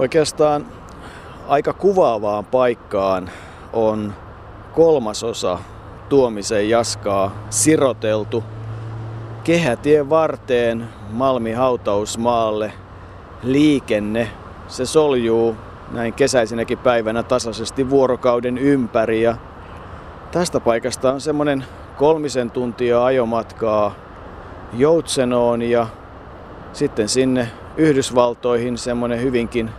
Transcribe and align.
Oikeastaan 0.00 0.66
aika 1.48 1.72
kuvaavaan 1.72 2.44
paikkaan 2.44 3.30
on 3.72 4.14
kolmasosa 4.74 5.58
Tuomisen 6.08 6.68
jaskaa 6.68 7.32
siroteltu 7.50 8.44
kehätien 9.44 10.10
varteen 10.10 10.88
Malmi 11.10 11.52
hautausmaalle 11.52 12.72
liikenne. 13.42 14.30
Se 14.68 14.86
soljuu 14.86 15.56
näin 15.90 16.12
kesäisenäkin 16.12 16.78
päivänä 16.78 17.22
tasaisesti 17.22 17.90
vuorokauden 17.90 18.58
ympäri 18.58 19.22
ja 19.22 19.36
tästä 20.32 20.60
paikasta 20.60 21.12
on 21.12 21.20
semmoinen 21.20 21.64
kolmisen 21.96 22.50
tuntia 22.50 23.04
ajomatkaa 23.04 23.94
Joutsenoon 24.72 25.62
ja 25.62 25.86
sitten 26.72 27.08
sinne 27.08 27.48
Yhdysvaltoihin 27.76 28.78
semmoinen 28.78 29.22
hyvinkin 29.22 29.70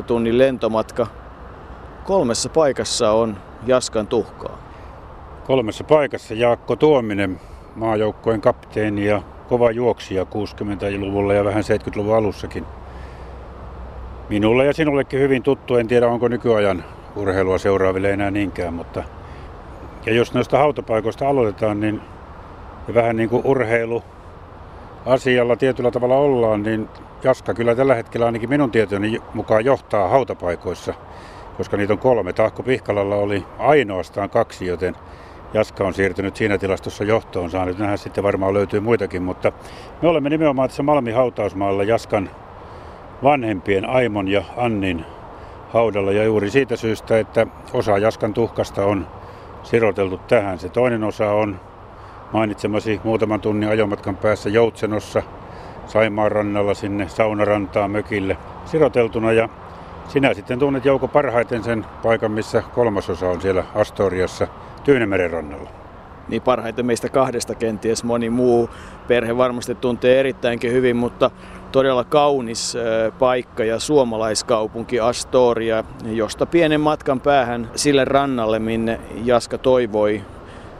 2-13 0.00 0.02
tunnin 0.02 0.38
lentomatka. 0.38 1.06
Kolmessa 2.04 2.48
paikassa 2.48 3.10
on 3.10 3.36
Jaskan 3.66 4.06
tuhkaa. 4.06 4.58
Kolmessa 5.46 5.84
paikassa 5.84 6.34
Jaakko 6.34 6.76
Tuominen, 6.76 7.40
maajoukkojen 7.76 8.40
kapteeni 8.40 9.06
ja 9.06 9.22
kova 9.48 9.70
juoksija 9.70 10.24
60-luvulla 10.24 11.34
ja 11.34 11.44
vähän 11.44 11.64
70-luvun 11.64 12.16
alussakin. 12.16 12.66
Minulle 14.28 14.66
ja 14.66 14.72
sinullekin 14.72 15.20
hyvin 15.20 15.42
tuttu, 15.42 15.76
en 15.76 15.88
tiedä 15.88 16.08
onko 16.08 16.28
nykyajan 16.28 16.84
urheilua 17.16 17.58
seuraaville 17.58 18.10
enää 18.10 18.30
niinkään, 18.30 18.74
mutta 18.74 19.04
ja 20.06 20.12
jos 20.14 20.34
noista 20.34 20.58
hautapaikoista 20.58 21.28
aloitetaan, 21.28 21.80
niin 21.80 22.00
vähän 22.94 23.16
niin 23.16 23.28
kuin 23.28 23.42
urheilu 23.44 24.02
asialla 25.06 25.56
tietyllä 25.56 25.90
tavalla 25.90 26.16
ollaan, 26.16 26.62
niin 26.62 26.88
Jaska 27.24 27.54
kyllä 27.54 27.74
tällä 27.74 27.94
hetkellä 27.94 28.26
ainakin 28.26 28.48
minun 28.48 28.70
tietojeni 28.70 29.22
mukaan 29.34 29.64
johtaa 29.64 30.08
hautapaikoissa, 30.08 30.94
koska 31.56 31.76
niitä 31.76 31.92
on 31.92 31.98
kolme. 31.98 32.32
Tahko 32.32 32.62
Pihkalalla 32.62 33.16
oli 33.16 33.44
ainoastaan 33.58 34.30
kaksi, 34.30 34.66
joten 34.66 34.96
Jaska 35.54 35.84
on 35.84 35.94
siirtynyt 35.94 36.36
siinä 36.36 36.58
tilastossa 36.58 37.04
johtoon. 37.04 37.50
Saa 37.50 37.64
nyt 37.64 37.78
nähdä 37.78 37.96
sitten 37.96 38.24
varmaan 38.24 38.54
löytyy 38.54 38.80
muitakin, 38.80 39.22
mutta 39.22 39.52
me 40.02 40.08
olemme 40.08 40.30
nimenomaan 40.30 40.68
tässä 40.68 40.82
Malmin 40.82 41.14
hautausmaalla 41.14 41.82
Jaskan 41.82 42.30
vanhempien 43.22 43.88
Aimon 43.88 44.28
ja 44.28 44.42
Annin 44.56 45.04
haudalla 45.72 46.12
ja 46.12 46.24
juuri 46.24 46.50
siitä 46.50 46.76
syystä, 46.76 47.18
että 47.18 47.46
osa 47.72 47.98
Jaskan 47.98 48.34
tuhkasta 48.34 48.84
on 48.86 49.06
siroteltu 49.62 50.18
tähän. 50.18 50.58
Se 50.58 50.68
toinen 50.68 51.04
osa 51.04 51.30
on 51.30 51.60
mainitsemasi 52.32 53.00
muutaman 53.04 53.40
tunnin 53.40 53.68
ajomatkan 53.68 54.16
päässä 54.16 54.48
Joutsenossa 54.48 55.22
Saimaan 55.86 56.32
rannalla 56.32 56.74
sinne 56.74 57.08
saunarantaa 57.08 57.88
mökille 57.88 58.36
siroteltuna 58.64 59.32
ja 59.32 59.48
sinä 60.08 60.34
sitten 60.34 60.58
tunnet 60.58 60.84
Jouko 60.84 61.08
parhaiten 61.08 61.64
sen 61.64 61.86
paikan, 62.02 62.30
missä 62.30 62.62
kolmasosa 62.74 63.28
on 63.28 63.40
siellä 63.40 63.64
Astoriassa 63.74 64.46
Tyynemeren 64.84 65.30
rannalla. 65.30 65.70
Niin 66.28 66.42
parhaiten 66.42 66.86
meistä 66.86 67.08
kahdesta 67.08 67.54
kenties 67.54 68.04
moni 68.04 68.30
muu 68.30 68.70
perhe 69.08 69.36
varmasti 69.36 69.74
tuntee 69.74 70.20
erittäinkin 70.20 70.72
hyvin, 70.72 70.96
mutta 70.96 71.30
todella 71.72 72.04
kaunis 72.04 72.76
paikka 73.18 73.64
ja 73.64 73.78
suomalaiskaupunki 73.78 75.00
Astoria, 75.00 75.84
josta 76.04 76.46
pienen 76.46 76.80
matkan 76.80 77.20
päähän 77.20 77.70
sille 77.74 78.04
rannalle, 78.04 78.58
minne 78.58 79.00
Jaska 79.24 79.58
toivoi 79.58 80.22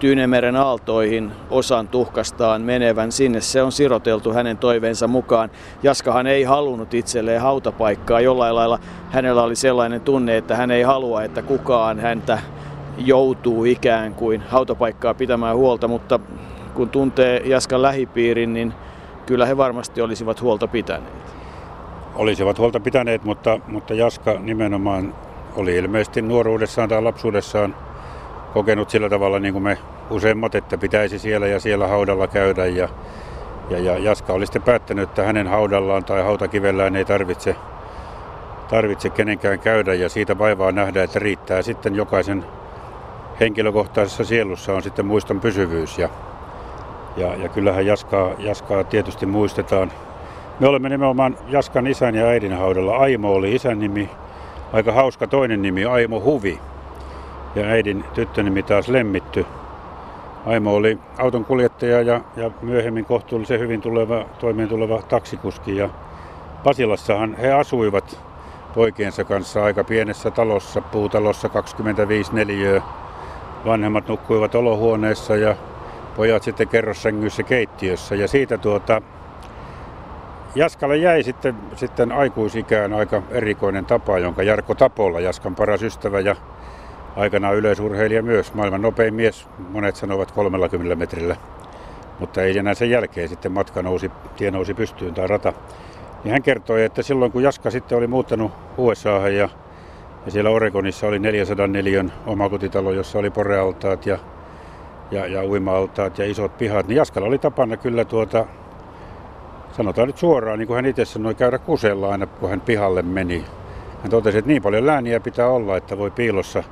Tyynemeren 0.04 0.56
aaltoihin 0.56 1.32
osan 1.50 1.88
tuhkastaan 1.88 2.62
menevän. 2.62 3.12
Sinne 3.12 3.40
se 3.40 3.62
on 3.62 3.72
siroteltu 3.72 4.32
hänen 4.32 4.58
toiveensa 4.58 5.08
mukaan. 5.08 5.50
Jaskahan 5.82 6.26
ei 6.26 6.42
halunnut 6.42 6.94
itselleen 6.94 7.40
hautapaikkaa. 7.40 8.20
Jollain 8.20 8.54
lailla 8.54 8.78
hänellä 9.10 9.42
oli 9.42 9.56
sellainen 9.56 10.00
tunne, 10.00 10.36
että 10.36 10.56
hän 10.56 10.70
ei 10.70 10.82
halua, 10.82 11.22
että 11.22 11.42
kukaan 11.42 12.00
häntä 12.00 12.38
joutuu 12.98 13.64
ikään 13.64 14.14
kuin 14.14 14.42
hautapaikkaa 14.48 15.14
pitämään 15.14 15.56
huolta, 15.56 15.88
mutta 15.88 16.20
kun 16.74 16.90
tuntee 16.90 17.42
Jaskan 17.44 17.82
lähipiirin, 17.82 18.54
niin 18.54 18.74
kyllä 19.26 19.46
he 19.46 19.56
varmasti 19.56 20.00
olisivat 20.00 20.40
huolta 20.40 20.66
pitäneet. 20.66 21.34
Olisivat 22.14 22.58
huolta 22.58 22.80
pitäneet, 22.80 23.24
mutta, 23.24 23.60
mutta 23.68 23.94
Jaska 23.94 24.34
nimenomaan 24.40 25.14
oli 25.56 25.76
ilmeisesti 25.76 26.22
nuoruudessaan 26.22 26.88
tai 26.88 27.02
lapsuudessaan 27.02 27.74
kokenut 28.54 28.90
sillä 28.90 29.08
tavalla 29.08 29.38
niin 29.38 29.52
kuin 29.52 29.62
me 29.62 29.78
useimmat, 30.10 30.54
että 30.54 30.78
pitäisi 30.78 31.18
siellä 31.18 31.46
ja 31.46 31.60
siellä 31.60 31.88
haudalla 31.88 32.26
käydä. 32.26 32.66
Ja, 32.66 32.88
ja, 33.70 33.78
ja 33.78 33.98
Jaska 33.98 34.32
oli 34.32 34.46
sitten 34.46 34.62
päättänyt, 34.62 35.08
että 35.08 35.24
hänen 35.24 35.46
haudallaan 35.46 36.04
tai 36.04 36.22
hautakivellään 36.22 36.96
ei 36.96 37.04
tarvitse, 37.04 37.56
tarvitse 38.68 39.10
kenenkään 39.10 39.58
käydä 39.58 39.94
ja 39.94 40.08
siitä 40.08 40.38
vaivaa 40.38 40.72
nähdä, 40.72 41.02
että 41.02 41.18
riittää 41.18 41.62
sitten 41.62 41.94
jokaisen 41.94 42.44
henkilökohtaisessa 43.40 44.24
sielussa 44.24 44.72
on 44.72 44.82
sitten 44.82 45.06
muiston 45.06 45.40
pysyvyys. 45.40 45.98
Ja, 45.98 46.08
ja, 47.16 47.34
ja 47.34 47.48
kyllähän 47.48 47.86
Jaskaa, 47.86 48.30
Jaskaa 48.38 48.84
tietysti 48.84 49.26
muistetaan. 49.26 49.92
Me 50.60 50.68
olemme 50.68 50.88
nimenomaan 50.88 51.38
Jaskan 51.48 51.86
isän 51.86 52.14
ja 52.14 52.26
äidin 52.26 52.52
haudalla. 52.52 52.96
Aimo 52.96 53.32
oli 53.32 53.54
isän 53.54 53.78
nimi, 53.78 54.10
aika 54.72 54.92
hauska 54.92 55.26
toinen 55.26 55.62
nimi, 55.62 55.84
Aimo 55.84 56.20
Huvi 56.20 56.58
ja 57.54 57.66
äidin 57.66 58.04
tyttönimi 58.14 58.62
taas 58.62 58.88
Lemmitty. 58.88 59.46
Aimo 60.46 60.74
oli 60.74 60.98
auton 61.18 61.44
kuljettaja 61.44 62.02
ja, 62.02 62.20
ja 62.36 62.50
myöhemmin 62.62 63.04
kohtuullisen 63.04 63.60
hyvin 63.60 63.80
tuleva, 63.80 64.24
toimeen 64.38 64.68
tuleva 64.68 65.02
taksikuski. 65.02 65.76
Ja 65.76 65.88
Pasilassahan 66.64 67.36
he 67.36 67.52
asuivat 67.52 68.18
poikiensa 68.74 69.24
kanssa 69.24 69.64
aika 69.64 69.84
pienessä 69.84 70.30
talossa, 70.30 70.80
puutalossa 70.80 71.48
25 71.48 72.34
neliöä. 72.34 72.82
Vanhemmat 73.64 74.08
nukkuivat 74.08 74.54
olohuoneessa 74.54 75.36
ja 75.36 75.56
pojat 76.16 76.42
sitten 76.42 76.68
kerrossängyssä 76.68 77.42
keittiössä. 77.42 78.14
Ja 78.14 78.28
siitä 78.28 78.58
tuota, 78.58 79.02
Jaskalle 80.54 80.96
jäi 80.96 81.22
sitten, 81.22 81.54
sitten 81.76 82.12
aikuisikään 82.12 82.92
aika 82.92 83.22
erikoinen 83.30 83.86
tapa, 83.86 84.18
jonka 84.18 84.42
Jarkko 84.42 84.74
Tapolla, 84.74 85.20
Jaskan 85.20 85.54
paras 85.54 85.82
ystävä 85.82 86.20
ja 86.20 86.36
aikanaan 87.16 87.56
yleisurheilija 87.56 88.22
myös, 88.22 88.54
maailman 88.54 88.82
nopein 88.82 89.14
mies, 89.14 89.46
monet 89.70 89.96
sanovat 89.96 90.30
30 90.30 90.96
metrillä. 90.96 91.36
Mutta 92.18 92.42
ei 92.42 92.58
enää 92.58 92.74
sen 92.74 92.90
jälkeen 92.90 93.28
sitten 93.28 93.52
matka 93.52 93.82
nousi, 93.82 94.10
tie 94.36 94.50
nousi 94.50 94.74
pystyyn 94.74 95.14
tai 95.14 95.26
rata. 95.26 95.52
Niin 96.24 96.32
hän 96.32 96.42
kertoi, 96.42 96.84
että 96.84 97.02
silloin 97.02 97.32
kun 97.32 97.42
Jaska 97.42 97.70
sitten 97.70 97.98
oli 97.98 98.06
muuttanut 98.06 98.52
USAhan 98.78 99.34
ja, 99.34 99.48
ja 100.26 100.30
siellä 100.30 100.50
Oregonissa 100.50 101.06
oli 101.06 101.18
404 101.18 102.04
omakotitalo, 102.26 102.92
jossa 102.92 103.18
oli 103.18 103.30
porealtaat 103.30 104.06
ja, 104.06 104.18
ja, 105.10 105.26
ja 105.26 105.44
uima-altaat 105.44 106.18
ja 106.18 106.24
isot 106.24 106.58
pihat, 106.58 106.88
niin 106.88 106.96
Jaskalla 106.96 107.28
oli 107.28 107.38
tapana 107.38 107.76
kyllä 107.76 108.04
tuota, 108.04 108.46
sanotaan 109.72 110.06
nyt 110.06 110.18
suoraan, 110.18 110.58
niin 110.58 110.66
kuin 110.66 110.76
hän 110.76 110.86
itse 110.86 111.04
sanoi, 111.04 111.34
käydä 111.34 111.58
kusella 111.58 112.10
aina, 112.10 112.26
kun 112.26 112.50
hän 112.50 112.60
pihalle 112.60 113.02
meni. 113.02 113.44
Hän 114.02 114.10
totesi, 114.10 114.38
että 114.38 114.48
niin 114.48 114.62
paljon 114.62 114.86
lääniä 114.86 115.20
pitää 115.20 115.48
olla, 115.48 115.76
että 115.76 115.98
voi 115.98 116.10
piilossa 116.10 116.64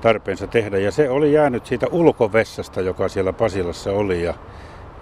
tarpeensa 0.00 0.46
tehdä. 0.46 0.78
Ja 0.78 0.90
se 0.90 1.10
oli 1.10 1.32
jäänyt 1.32 1.66
siitä 1.66 1.86
ulkovessasta, 1.90 2.80
joka 2.80 3.08
siellä 3.08 3.32
Pasilassa 3.32 3.92
oli 3.92 4.22
ja, 4.22 4.34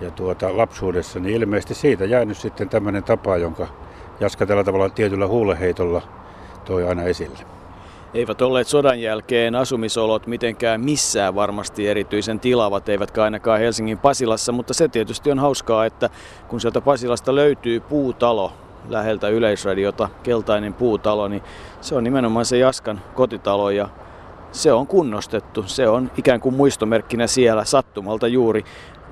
ja 0.00 0.10
tuota, 0.10 0.56
lapsuudessa, 0.56 1.20
niin 1.20 1.36
ilmeisesti 1.36 1.74
siitä 1.74 2.04
jäänyt 2.04 2.38
sitten 2.38 2.68
tämmöinen 2.68 3.04
tapa, 3.04 3.36
jonka 3.36 3.66
Jaska 4.20 4.46
tällä 4.46 4.64
tavalla 4.64 4.88
tietyllä 4.88 5.26
huuleheitolla 5.26 6.02
toi 6.64 6.88
aina 6.88 7.02
esille. 7.02 7.38
Eivät 8.14 8.42
olleet 8.42 8.66
sodan 8.66 9.00
jälkeen 9.00 9.54
asumisolot 9.54 10.26
mitenkään 10.26 10.80
missään 10.80 11.34
varmasti 11.34 11.88
erityisen 11.88 12.40
tilavat, 12.40 12.88
eivätkä 12.88 13.22
ainakaan 13.22 13.60
Helsingin 13.60 13.98
Pasilassa, 13.98 14.52
mutta 14.52 14.74
se 14.74 14.88
tietysti 14.88 15.30
on 15.30 15.38
hauskaa, 15.38 15.86
että 15.86 16.10
kun 16.48 16.60
sieltä 16.60 16.80
Pasilasta 16.80 17.34
löytyy 17.34 17.80
puutalo, 17.80 18.52
läheltä 18.88 19.28
Yleisradiota, 19.28 20.08
keltainen 20.22 20.74
puutalo, 20.74 21.28
niin 21.28 21.42
se 21.80 21.94
on 21.94 22.04
nimenomaan 22.04 22.44
se 22.44 22.58
Jaskan 22.58 23.00
kotitalo 23.14 23.70
ja 23.70 23.88
se 24.54 24.72
on 24.72 24.86
kunnostettu. 24.86 25.62
Se 25.62 25.88
on 25.88 26.10
ikään 26.16 26.40
kuin 26.40 26.54
muistomerkkinä 26.54 27.26
siellä 27.26 27.64
sattumalta 27.64 28.28
juuri 28.28 28.64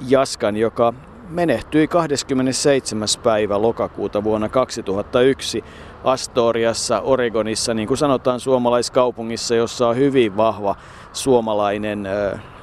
Jaskan, 0.09 0.57
joka 0.57 0.95
menehtyi 1.29 1.89
27. 1.89 3.09
päivä 3.23 3.63
lokakuuta 3.63 4.25
vuonna 4.25 4.49
2001 4.49 5.65
Astoriassa, 6.05 7.01
Oregonissa, 7.01 7.75
niin 7.75 7.89
kuin 7.89 7.99
sanotaan 7.99 8.41
suomalaiskaupungissa, 8.41 9.55
jossa 9.55 9.89
on 9.89 9.97
hyvin 9.97 10.37
vahva 10.37 10.77
suomalainen 11.13 12.09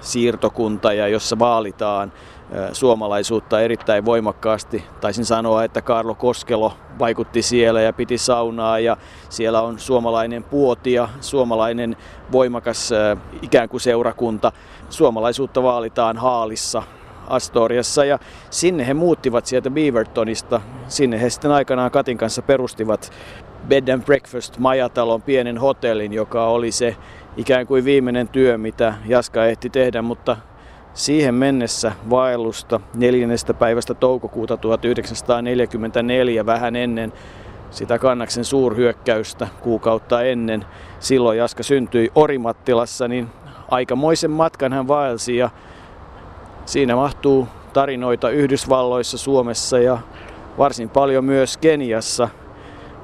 siirtokunta 0.02 0.94
ja 0.94 1.08
jossa 1.08 1.40
vaalitaan 1.40 2.12
suomalaisuutta 2.74 3.62
erittäin 3.62 4.06
voimakkaasti. 4.06 4.84
Taisin 5.02 5.26
sanoa, 5.26 5.64
että 5.64 5.82
Karlo 5.82 6.16
Koskelo 6.16 6.74
vaikutti 7.00 7.42
siellä 7.42 7.82
ja 7.82 7.94
piti 7.94 8.18
saunaa 8.18 8.80
ja 8.80 8.98
siellä 9.30 9.62
on 9.62 9.80
suomalainen 9.80 10.44
puoti 10.44 10.94
ja 10.94 11.10
suomalainen 11.22 11.98
voimakas 12.32 12.90
ikään 13.42 13.70
kuin 13.70 13.82
seurakunta. 13.82 14.52
Suomalaisuutta 14.90 15.64
vaalitaan 15.64 16.18
haalissa 16.18 16.84
Astoriassa 17.28 18.06
ja 18.06 18.20
sinne 18.50 18.88
he 18.88 18.94
muuttivat 18.94 19.46
sieltä 19.46 19.70
Beavertonista. 19.70 20.62
Sinne 20.88 21.22
he 21.22 21.30
sitten 21.30 21.52
aikanaan 21.52 21.92
Katin 21.92 22.18
kanssa 22.18 22.42
perustivat 22.42 23.12
Bed 23.68 23.88
and 23.88 24.04
Breakfast 24.04 24.58
majatalon 24.58 25.22
pienen 25.22 25.58
hotellin, 25.58 26.14
joka 26.14 26.48
oli 26.48 26.72
se 26.72 26.96
ikään 27.38 27.68
kuin 27.68 27.86
viimeinen 27.86 28.28
työ, 28.28 28.58
mitä 28.58 28.94
Jaska 29.06 29.46
ehti 29.46 29.70
tehdä, 29.70 30.02
mutta 30.02 30.38
siihen 31.00 31.36
mennessä 31.36 31.92
vaellusta 32.10 32.80
neljännestä 32.96 33.54
päivästä 33.54 33.94
toukokuuta 33.94 34.58
1944 34.58 36.46
vähän 36.46 36.76
ennen 36.76 37.14
sitä 37.72 38.00
kannaksen 38.00 38.46
suurhyökkäystä 38.46 39.48
kuukautta 39.62 40.22
ennen. 40.24 40.66
Silloin 41.00 41.38
Jaska 41.38 41.64
syntyi 41.64 42.12
Orimattilassa, 42.16 43.08
niin 43.08 43.28
aikamoisen 43.72 44.32
matkan 44.32 44.74
hän 44.74 44.88
vaelsi 44.88 45.38
ja 45.38 45.50
siinä 46.66 46.96
mahtuu 46.96 47.48
tarinoita 47.74 48.30
Yhdysvalloissa, 48.30 49.18
Suomessa 49.18 49.80
ja 49.80 49.98
varsin 50.58 50.90
paljon 50.90 51.26
myös 51.26 51.58
Keniassa. 51.58 52.30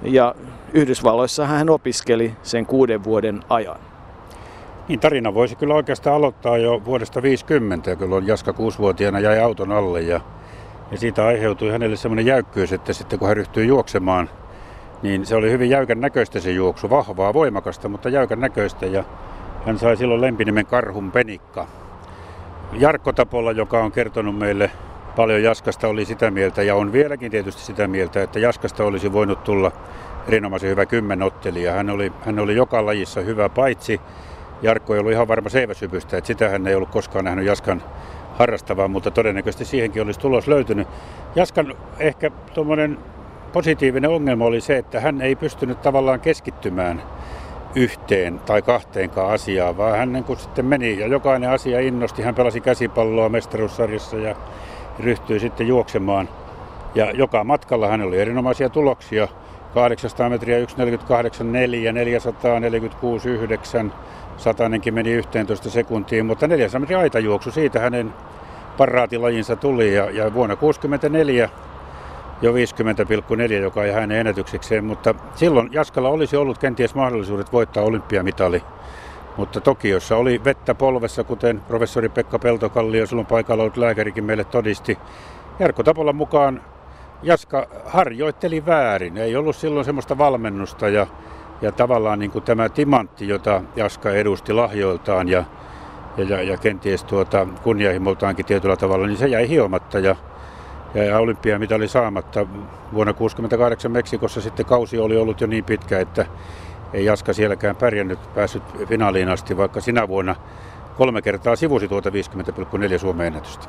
Ja 0.02 0.36
Yhdysvalloissa 0.74 1.46
hän 1.46 1.70
opiskeli 1.70 2.36
sen 2.44 2.66
kuuden 2.66 3.04
vuoden 3.04 3.40
ajan. 3.50 3.95
Niin, 4.88 5.00
tarina 5.00 5.34
voisi 5.34 5.56
kyllä 5.56 5.74
oikeastaan 5.74 6.16
aloittaa 6.16 6.58
jo 6.58 6.82
vuodesta 6.86 7.22
50, 7.22 7.96
kun 7.96 8.28
Jaska 8.28 8.54
kuusivuotiaana 8.54 9.20
jäi 9.20 9.40
auton 9.40 9.72
alle 9.72 10.02
ja, 10.02 10.22
ja 10.92 10.98
siitä 10.98 11.26
aiheutui 11.26 11.72
hänelle 11.72 11.96
semmoinen 11.96 12.26
jäykkyys, 12.26 12.74
että 12.74 12.94
sitten 12.94 13.20
kun 13.20 13.28
hän 13.28 13.38
ryhtyi 13.38 13.68
juoksemaan, 13.68 14.30
niin 15.02 15.26
se 15.26 15.36
oli 15.36 15.52
hyvin 15.52 15.70
jäykän 15.70 16.02
näköistä 16.02 16.40
se 16.40 16.52
juoksu, 16.52 16.90
vahvaa, 16.90 17.34
voimakasta, 17.34 17.90
mutta 17.90 18.10
jäykän 18.10 18.40
näköistä 18.40 18.86
ja 18.86 19.04
hän 19.66 19.80
sai 19.80 19.98
silloin 19.98 20.22
lempinimen 20.22 20.66
Karhun 20.66 21.12
Penikka. 21.12 21.68
Jarkko 22.74 23.14
Tapolla, 23.14 23.52
joka 23.52 23.84
on 23.84 23.92
kertonut 23.92 24.38
meille 24.38 24.72
paljon 25.16 25.44
Jaskasta, 25.44 25.88
oli 25.88 26.06
sitä 26.06 26.32
mieltä 26.32 26.64
ja 26.64 26.76
on 26.76 26.92
vieläkin 26.92 27.32
tietysti 27.32 27.62
sitä 27.62 27.88
mieltä, 27.88 28.24
että 28.24 28.40
Jaskasta 28.40 28.84
olisi 28.84 29.14
voinut 29.14 29.44
tulla 29.44 29.72
erinomaisen 30.28 30.70
hyvä 30.70 30.86
kymmenottelija. 30.86 31.74
Hän 31.74 31.90
oli, 31.90 32.12
hän 32.22 32.40
oli 32.40 32.56
joka 32.56 32.86
lajissa 32.86 33.22
hyvä, 33.22 33.50
paitsi 33.50 34.02
Jarkko 34.62 34.94
ei 34.94 35.00
ollut 35.00 35.12
ihan 35.12 35.28
varma 35.28 35.50
seiväsypystä, 35.50 36.18
että 36.18 36.28
sitä 36.28 36.50
hän 36.50 36.68
ei 36.68 36.76
ollut 36.76 36.90
koskaan 36.90 37.26
nähnyt 37.26 37.46
Jaskan 37.46 37.84
harrastavaa, 38.34 38.88
mutta 38.88 39.12
todennäköisesti 39.12 39.66
siihenkin 39.66 40.02
olisi 40.02 40.20
tulos 40.20 40.48
löytynyt. 40.48 40.88
Jaskan 41.36 41.76
ehkä 42.00 42.32
tuommoinen 42.54 42.98
positiivinen 43.54 44.10
ongelma 44.10 44.46
oli 44.46 44.62
se, 44.62 44.78
että 44.78 45.00
hän 45.00 45.22
ei 45.22 45.36
pystynyt 45.36 45.82
tavallaan 45.82 46.20
keskittymään 46.20 47.04
yhteen 47.76 48.40
tai 48.40 48.62
kahteenkaan 48.62 49.32
asiaan, 49.32 49.78
vaan 49.78 49.98
hän 49.98 50.14
niin 50.14 50.24
kuin 50.24 50.40
sitten 50.40 50.66
meni 50.66 51.00
ja 51.00 51.08
jokainen 51.08 51.50
asia 51.50 51.80
innosti. 51.80 52.22
Hän 52.22 52.36
pelasi 52.36 52.62
käsipalloa 52.62 53.30
mestaruussarjassa 53.30 54.18
ja 54.18 54.36
ryhtyi 55.00 55.40
sitten 55.40 55.68
juoksemaan. 55.68 56.30
Ja 56.96 57.12
joka 57.12 57.44
matkalla 57.44 57.88
hän 57.88 58.02
oli 58.02 58.20
erinomaisia 58.20 58.70
tuloksia. 58.70 59.28
800 59.74 60.30
metriä 60.30 60.66
1.48.4, 60.66 60.66
446 61.94 63.30
9, 63.30 63.94
satanenkin 64.38 64.94
meni 64.94 65.12
11 65.12 65.70
sekuntiin, 65.70 66.26
mutta 66.26 66.48
400 66.48 66.80
metrin 66.80 67.00
aitajuoksu, 67.00 67.52
siitä 67.52 67.80
hänen 67.80 68.14
paraatilajinsa 68.78 69.56
tuli 69.56 69.96
ja, 69.96 70.04
ja 70.04 70.34
vuonna 70.34 70.56
1964 70.56 71.50
jo 72.42 72.54
50,4, 72.54 73.54
joka 73.54 73.84
ei 73.84 73.92
hänen 73.92 74.18
ennätyksekseen, 74.18 74.86
mutta 74.86 75.16
silloin 75.36 75.70
Jaskalla 75.72 76.10
olisi 76.10 76.36
ollut 76.38 76.58
kenties 76.58 76.96
mahdollisuudet 76.96 77.54
voittaa 77.54 77.84
olympiamitali. 77.84 78.64
Mutta 79.38 79.62
Tokiossa 79.62 80.18
oli 80.18 80.42
vettä 80.44 80.76
polvessa, 80.76 81.24
kuten 81.24 81.62
professori 81.68 82.10
Pekka 82.10 82.40
Peltokallio, 82.40 83.06
silloin 83.06 83.28
paikalla 83.28 83.64
ollut 83.64 83.78
lääkärikin 83.78 84.24
meille 84.24 84.44
todisti. 84.44 84.98
Jarkko 85.60 85.84
Tapolan 85.84 86.16
mukaan 86.16 86.62
Jaska 87.24 87.68
harjoitteli 87.86 88.66
väärin, 88.66 89.18
ei 89.18 89.36
ollut 89.36 89.56
silloin 89.56 89.86
semmoista 89.86 90.18
valmennusta 90.18 90.90
ja, 90.90 91.08
ja 91.62 91.72
tavallaan 91.72 92.20
niin 92.20 92.32
kuin 92.32 92.44
tämä 92.44 92.70
timantti, 92.70 93.28
jota 93.28 93.62
Jaska 93.76 94.12
edusti 94.12 94.54
lahjoiltaan 94.54 95.30
ja, 95.30 95.44
ja, 96.18 96.42
ja 96.42 96.58
kenties 96.58 97.04
tuota 97.04 97.48
kunnianhimoltaankin 97.64 98.46
tietyllä 98.46 98.76
tavalla, 98.76 99.08
niin 99.08 99.18
se 99.18 99.28
jäi 99.28 99.50
hiomatta 99.50 100.00
ja, 100.00 100.16
ja 100.94 101.20
olympiamitali 101.20 101.88
saamatta. 101.88 102.40
Vuonna 102.94 103.14
1968 103.14 103.92
Meksikossa 103.92 104.42
sitten 104.42 104.66
kausi 104.66 105.00
oli 105.00 105.18
ollut 105.18 105.42
jo 105.42 105.48
niin 105.48 105.64
pitkä, 105.64 106.00
että 106.00 106.26
ei 106.94 107.06
Jaska 107.06 107.34
sielläkään 107.34 107.76
pärjännyt, 107.76 108.20
päässyt 108.36 108.64
finaaliin 108.88 109.30
asti, 109.30 109.58
vaikka 109.58 109.82
sinä 109.82 110.08
vuonna 110.08 110.36
kolme 110.98 111.22
kertaa 111.22 111.56
sivusi 111.56 111.88
tuota 111.88 112.10
50,4 112.10 113.00
Suomen 113.00 113.28
ennätystä. 113.28 113.68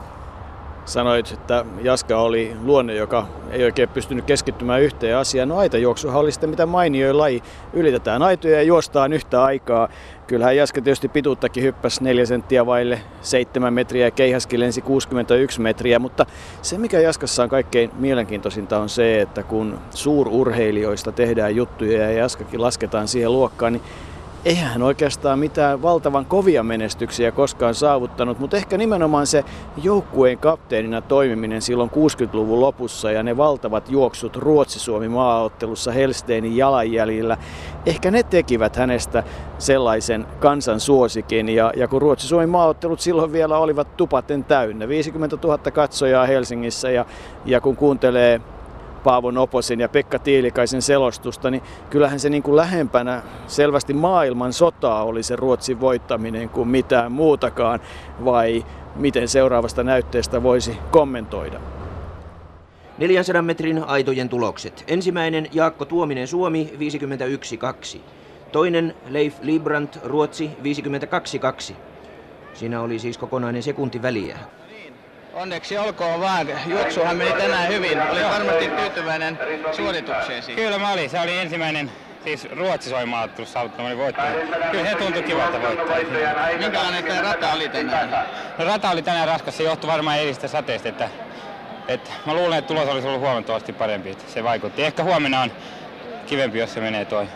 Sanoit, 0.87 1.33
että 1.33 1.65
Jaska 1.83 2.19
oli 2.19 2.57
luonne, 2.65 2.95
joka 2.95 3.27
ei 3.51 3.65
oikein 3.65 3.89
pystynyt 3.89 4.25
keskittymään 4.25 4.83
yhteen 4.83 5.17
asiaan. 5.17 5.49
No 5.49 5.59
aitajuoksuhan 5.59 6.21
oli 6.21 6.33
sitten 6.33 6.51
mitä 6.51 6.67
mainioin 6.67 7.19
laji. 7.19 7.43
Ylitetään 7.73 8.23
aitoja 8.23 8.57
ja 8.57 8.63
juostaan 8.63 9.13
yhtä 9.13 9.45
aikaa. 9.45 9.89
Kyllähän 10.27 10.57
Jaska 10.57 10.81
tietysti 10.81 11.09
pituuttakin 11.09 11.63
hyppäsi 11.63 12.05
4 12.05 12.27
senttiä 12.27 12.67
vaille 12.67 13.01
7 13.21 13.75
metriä 13.75 14.07
ja 14.07 14.11
keihäski 14.11 14.61
lensi 14.61 14.81
61 14.81 15.61
metriä, 15.61 15.99
mutta 15.99 16.27
se 16.63 16.79
mikä 16.79 17.01
Jaskassa 17.01 17.43
on 17.43 17.49
kaikkein 17.49 17.91
mielenkiintoisinta 17.99 18.79
on 18.79 18.89
se, 18.89 19.21
että 19.21 19.43
kun 19.43 19.79
suururheilijoista 19.91 21.13
tehdään 21.13 21.57
juttuja 21.57 22.03
ja 22.03 22.11
Jaskakin 22.11 22.63
lasketaan 22.63 23.09
siihen 23.09 23.33
luokkaan, 23.33 23.73
niin 23.73 23.83
eihän 24.47 24.73
hän 24.73 24.83
oikeastaan 24.83 25.39
mitään 25.39 25.83
valtavan 25.83 26.27
kovia 26.27 26.63
menestyksiä 26.63 27.33
koskaan 27.33 27.75
saavuttanut, 27.75 28.39
mutta 28.39 28.57
ehkä 28.57 28.79
nimenomaan 28.79 29.27
se 29.27 29.45
joukkueen 29.83 30.39
kapteenina 30.39 31.01
toimiminen 31.01 31.63
silloin 31.63 31.91
60-luvun 31.91 32.61
lopussa 32.61 33.11
ja 33.11 33.23
ne 33.23 33.37
valtavat 33.37 33.91
juoksut 33.91 34.37
Ruotsi-Suomi 34.37 35.09
maaottelussa 35.09 35.93
Helsteinin 35.93 36.57
jalanjäljillä, 36.57 37.37
ehkä 37.87 38.11
ne 38.11 38.23
tekivät 38.23 38.77
hänestä 38.77 39.23
sellaisen 39.59 40.27
kansan 40.41 40.81
suosikin. 40.81 41.49
Ja, 41.49 41.73
ja 41.77 41.89
kun 41.89 42.03
Ruotsi-Suomi 42.03 42.47
maaottelut 42.47 43.01
silloin 43.01 43.33
vielä 43.33 43.59
olivat 43.59 43.97
tupaten 43.97 44.45
täynnä, 44.45 44.89
50 44.89 45.39
000 45.43 45.59
katsojaa 45.59 46.27
Helsingissä 46.27 46.91
ja, 46.91 47.05
ja 47.45 47.61
kun 47.61 47.77
kuuntelee 47.77 48.41
Paavo 49.07 49.31
Noposin 49.31 49.81
ja 49.81 49.89
Pekka 49.89 50.19
Tiilikaisen 50.19 50.83
selostusta, 50.83 51.51
niin 51.51 51.63
kyllähän 51.91 52.21
se 52.21 52.31
niin 52.31 52.43
kuin 52.43 52.57
lähempänä 52.57 53.23
selvästi 53.47 53.95
maailman 53.95 54.53
sotaa 54.53 55.05
oli 55.05 55.23
se 55.23 55.37
Ruotsin 55.37 55.81
voittaminen 55.81 56.49
kuin 56.49 56.69
mitään 56.69 57.13
muutakaan, 57.13 57.81
vai 58.25 58.65
miten 58.97 59.29
seuraavasta 59.29 59.83
näytteestä 59.85 60.43
voisi 60.43 60.79
kommentoida? 60.91 61.61
400 62.99 63.43
metrin 63.43 63.85
aitojen 63.85 64.29
tulokset. 64.29 64.85
Ensimmäinen 64.87 65.49
Jaakko 65.53 65.85
Tuominen 65.85 66.29
Suomi 66.29 66.73
51-2. 67.95 67.99
Toinen 68.53 68.95
Leif 69.09 69.35
Librant 69.43 69.99
Ruotsi 70.05 70.51
52-2. 71.71 71.75
Siinä 72.55 72.81
oli 72.81 72.99
siis 72.99 73.19
kokonainen 73.19 73.63
sekunti 73.63 74.03
väliä. 74.03 74.39
Onneksi 75.37 75.79
olkoon 75.79 76.21
vaan. 76.21 76.47
Juoksuhan 76.67 77.17
meni 77.17 77.33
tänään 77.33 77.69
hyvin. 77.69 78.03
Oli 78.03 78.21
varmasti 78.25 78.69
tyytyväinen 78.69 79.39
suoritukseesi. 79.73 80.55
Kyllä 80.55 80.79
mä 80.79 80.93
olin. 80.93 81.11
Se 81.11 81.21
oli 81.21 81.39
ensimmäinen 81.39 81.91
siis 82.25 82.49
Ruotsi 82.51 82.91
soi 82.91 83.07
maaottelussa 83.07 83.53
saavuttamani 83.53 83.97
voittaa. 83.97 84.27
Kyllä 84.71 84.91
se 84.91 84.95
tuntui 84.95 85.23
kivalta 85.23 85.63
voittaa. 85.63 85.97
Minkälainen 86.59 87.05
tämä 87.05 87.23
rata 87.23 87.53
oli 87.53 87.69
tänään? 87.69 88.11
No, 88.59 88.65
rata 88.65 88.91
oli 88.91 89.03
tänään 89.03 89.29
raskas. 89.29 89.57
Se 89.57 89.63
johtui 89.63 89.91
varmaan 89.91 90.19
edistä 90.19 90.49
sateesta. 90.49 90.89
Että, 90.89 91.09
että 91.89 92.11
mä 92.27 92.35
luulen, 92.35 92.59
että 92.59 92.69
tulos 92.69 92.89
olisi 92.89 93.09
ollut 93.09 93.21
huomattavasti 93.21 93.73
parempi. 93.73 94.11
Että 94.11 94.33
se 94.33 94.45
vaikutti. 94.45 94.85
Ehkä 94.85 95.03
huomenna 95.03 95.41
on 95.41 95.53
kivempi, 96.27 96.59
jos 96.59 96.75
se 96.75 96.81
menee 96.81 97.05
toi 97.05 97.27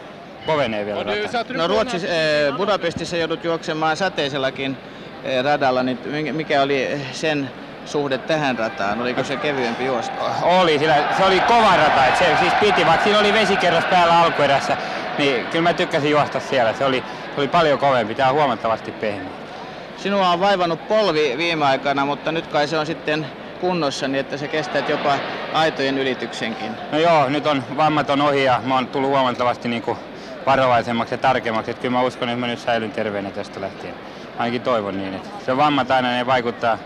kovenee 0.47 0.87
vielä 0.87 1.03
rata. 1.03 1.55
No 1.55 1.67
Ruotsi, 1.67 1.97
eh, 1.97 2.57
Budapestissa 2.57 3.17
joudut 3.17 3.45
juoksemaan 3.45 3.97
sateisellakin 3.97 4.77
eh, 5.25 5.45
radalla, 5.45 5.83
niin 5.83 6.35
mikä 6.37 6.63
oli 6.63 6.89
sen 7.13 7.51
suhde 7.91 8.19
tähän 8.19 8.59
rataan? 8.59 9.01
Oliko 9.01 9.25
se 9.25 9.37
kevyempi 9.37 9.85
juosta? 9.85 10.15
Oli, 10.43 10.79
sillä 10.79 10.95
se 11.17 11.25
oli 11.25 11.41
kova 11.41 11.77
rata, 11.77 12.07
että 12.07 12.19
se 12.19 12.37
siis 12.41 12.55
piti, 12.55 12.87
vaikka 12.87 13.05
siinä 13.05 13.19
oli 13.19 13.33
vesikerros 13.33 13.85
päällä 13.85 14.19
alkuerässä, 14.19 14.77
niin 15.19 15.47
kyllä 15.47 15.63
mä 15.63 15.75
tykkäsin 15.75 16.11
juosta 16.11 16.41
siellä. 16.41 16.73
Se 16.73 16.85
oli, 16.85 17.05
se 17.35 17.41
oli 17.41 17.49
paljon 17.49 17.79
kovempi, 17.79 18.15
tämä 18.15 18.29
on 18.29 18.35
huomattavasti 18.35 18.93
pehmeä. 18.93 19.31
Sinua 19.97 20.29
on 20.29 20.41
vaivannut 20.41 20.89
polvi 20.89 21.35
viime 21.39 21.67
aikana, 21.67 22.05
mutta 22.05 22.33
nyt 22.33 22.47
kai 22.47 22.69
se 22.69 22.79
on 22.79 22.87
sitten 22.87 23.27
kunnossa, 23.61 24.09
niin 24.09 24.21
että 24.21 24.37
se 24.37 24.49
kestää 24.49 24.83
jopa 24.89 25.15
aitojen 25.53 25.99
ylityksenkin. 25.99 26.73
No 26.93 26.99
joo, 26.99 27.29
nyt 27.29 27.47
on 27.47 27.65
vammat 27.77 28.11
on 28.11 28.21
ohi 28.21 28.45
ja 28.45 28.61
mä 28.65 28.75
oon 28.75 28.87
tullut 28.87 29.11
huomattavasti 29.11 29.69
niin 29.69 29.83
kuin 29.83 29.99
varovaisemmaksi 30.47 31.15
ja 31.15 31.19
tarkemmaksi. 31.19 31.71
Että 31.71 31.83
kyllä 31.83 31.93
mä 31.93 32.03
uskon, 32.03 32.29
että 32.29 32.41
mä 32.41 32.47
nyt 32.47 32.59
säilyn 32.59 32.93
terveenä 32.93 33.31
tästä 33.31 33.61
lähtien. 33.61 33.95
Ainakin 34.39 34.63
toivon 34.63 34.99
niin, 34.99 35.15
että 35.15 35.29
se 35.47 35.57
vammat 35.57 35.91
aina 35.91 36.09
ne 36.11 36.27
vaikuttaa 36.27 36.79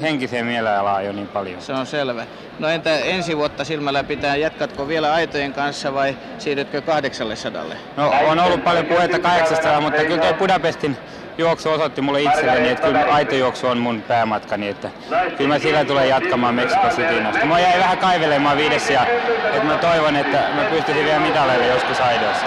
henkiseen 0.00 0.46
mielialaan 0.46 1.04
jo 1.04 1.12
niin 1.12 1.28
paljon. 1.28 1.60
Se 1.60 1.72
on 1.72 1.86
selvä. 1.86 2.26
No 2.58 2.68
entä 2.68 2.98
ensi 2.98 3.36
vuotta 3.36 3.64
silmällä 3.64 4.04
pitää, 4.04 4.36
jatkatko 4.36 4.88
vielä 4.88 5.12
aitojen 5.14 5.52
kanssa 5.52 5.94
vai 5.94 6.16
siirrytkö 6.38 6.82
800? 6.82 7.62
No 7.96 8.12
on 8.26 8.38
ollut 8.38 8.64
paljon 8.64 8.86
puhetta 8.86 9.18
800, 9.18 9.80
mutta 9.80 10.04
kyllä 10.04 10.22
tuo 10.22 10.34
Budapestin 10.34 10.96
juoksu 11.38 11.70
osoitti 11.70 12.00
mulle 12.00 12.22
itselleni, 12.22 12.68
että 12.68 12.86
kyllä 12.86 13.04
aitojuoksu 13.10 13.66
on 13.66 13.78
mun 13.78 14.02
päämatkani, 14.02 14.68
että 14.68 14.90
kyllä 15.36 15.48
mä 15.54 15.58
sillä 15.58 15.84
tulen 15.84 16.08
jatkamaan 16.08 16.54
Mexico 16.54 16.86
asti. 16.86 17.02
Mä 17.44 17.60
jäi 17.60 17.78
vähän 17.78 17.98
kaivelemaan 17.98 18.56
viides 18.56 18.90
ja 18.90 19.06
että 19.52 19.64
mä 19.64 19.78
toivon, 19.78 20.16
että 20.16 20.38
mä 20.54 20.64
pystyisin 20.70 21.04
vielä 21.04 21.20
mitaleille 21.20 21.66
joskus 21.66 22.00
aidoissa. 22.00 22.46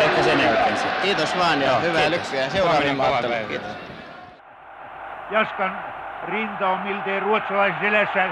Ehkä 0.00 0.22
sen 0.22 0.40
jälkeen 0.40 0.76
sitten. 0.76 1.02
Kiitos 1.02 1.38
vaan 1.38 1.62
ja 1.62 1.68
Joo, 1.70 1.80
hyvää 1.80 2.02
kiitos. 2.02 2.32
lykkyä 2.32 2.48
seuraavien. 2.50 2.96
Kiitos. 3.48 3.68
Jaskan 5.30 5.94
rinta 6.28 6.68
on 6.68 6.80
miltei 6.80 7.20
ruotsalaisen 7.20 7.80
selässä. 7.80 8.24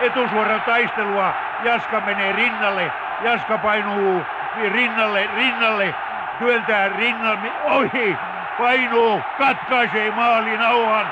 Etusuoran 0.00 0.62
taistelua. 0.62 1.34
Jaska 1.62 2.00
menee 2.00 2.32
rinnalle. 2.32 2.92
Jaska 3.22 3.58
painuu 3.58 4.22
rinnalle, 4.72 5.28
rinnalle. 5.36 5.94
Työntää 6.38 6.88
rinnalle. 6.88 7.52
Ohi! 7.64 8.16
Painuu, 8.58 9.20
katkaisee 9.38 10.10
maalin 10.10 10.62
auhan. 10.62 11.06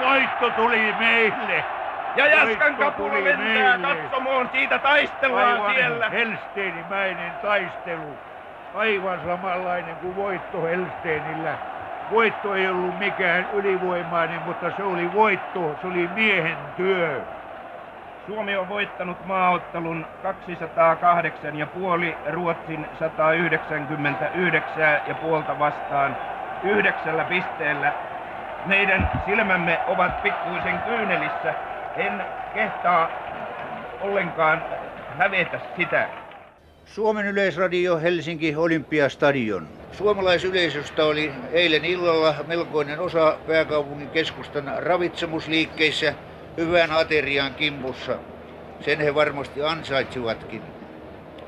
Voitto 0.00 0.50
tuli 0.50 0.94
meille. 0.98 1.64
Ja 2.16 2.26
Jaskan 2.26 2.76
kapula 2.76 3.24
lentää 3.24 3.78
katsomoon, 3.78 4.48
siitä 4.52 4.78
taistellaan 4.78 5.52
Aivan 5.52 5.74
siellä. 5.74 6.10
Helsteenimäinen 6.10 7.32
taistelu. 7.42 8.18
Aivan 8.74 9.20
samanlainen 9.26 9.96
kuin 9.96 10.16
voitto 10.16 10.62
Helsteenillä. 10.62 11.54
Voitto 12.10 12.54
ei 12.54 12.68
ollut 12.68 12.98
mikään 12.98 13.46
ylivoimainen, 13.52 14.40
mutta 14.44 14.70
se 14.76 14.82
oli 14.82 15.12
voitto, 15.12 15.76
se 15.80 15.86
oli 15.86 16.08
miehen 16.14 16.56
työ. 16.76 17.22
Suomi 18.26 18.56
on 18.56 18.68
voittanut 18.68 19.16
maaottelun 19.26 20.06
208 20.22 21.56
ja 21.56 21.66
puoli, 21.66 22.16
Ruotsin 22.32 22.86
199 22.98 25.00
ja 25.08 25.14
puolta 25.14 25.58
vastaan 25.58 26.16
yhdeksällä 26.62 27.24
pisteellä. 27.24 27.92
Meidän 28.66 29.10
silmämme 29.26 29.78
ovat 29.86 30.22
pikkuisen 30.22 30.80
kyynelissä. 30.80 31.54
En 31.96 32.24
kehtaa 32.54 33.08
ollenkaan 34.00 34.62
hävetä 35.18 35.60
sitä. 35.76 36.08
Suomen 36.94 37.26
Yleisradio 37.26 37.98
Helsinki 37.98 38.56
Olympiastadion. 38.56 39.66
Suomalaisyleisöstä 39.92 41.04
oli 41.04 41.32
eilen 41.52 41.84
illalla 41.84 42.34
melkoinen 42.46 43.00
osa 43.00 43.38
pääkaupungin 43.46 44.10
keskustan 44.10 44.72
ravitsemusliikkeissä 44.78 46.14
hyvän 46.56 46.90
aterian 46.90 47.54
kimpussa. 47.54 48.18
Sen 48.84 49.00
he 49.00 49.14
varmasti 49.14 49.62
ansaitsivatkin. 49.62 50.62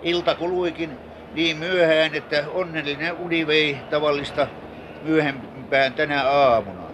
Ilta 0.02 0.34
kuluikin 0.34 0.90
niin 1.34 1.56
myöhään, 1.56 2.14
että 2.14 2.44
onnellinen 2.54 3.12
uni 3.12 3.46
vei 3.46 3.76
tavallista 3.90 4.48
myöhempään 5.02 5.92
tänä 5.92 6.24
aamuna. 6.24 6.90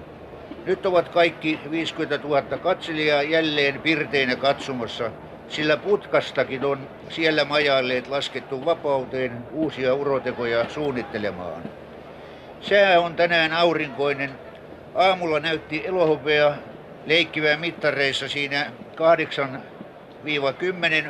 Nyt 0.65 0.87
ovat 0.87 1.09
kaikki 1.09 1.61
50 1.71 2.19
000 2.19 2.43
katselijaa 2.43 3.23
jälleen 3.23 3.81
pirteinä 3.83 4.37
katsomassa, 4.37 5.11
sillä 5.49 5.77
putkastakin 5.77 6.65
on 6.65 6.79
siellä 7.11 7.45
majalleet 7.45 8.09
laskettu 8.09 8.65
vapauteen 8.65 9.45
uusia 9.53 9.95
urotekoja 9.95 10.69
suunnittelemaan. 10.69 11.63
Sää 12.61 13.01
on 13.01 13.17
tänään 13.17 13.53
aurinkoinen. 13.53 14.31
Aamulla 14.95 15.41
näytti 15.41 15.87
elohopea 15.87 16.55
leikkivää 17.07 17.57
mittareissa 17.57 18.29
siinä 18.29 18.73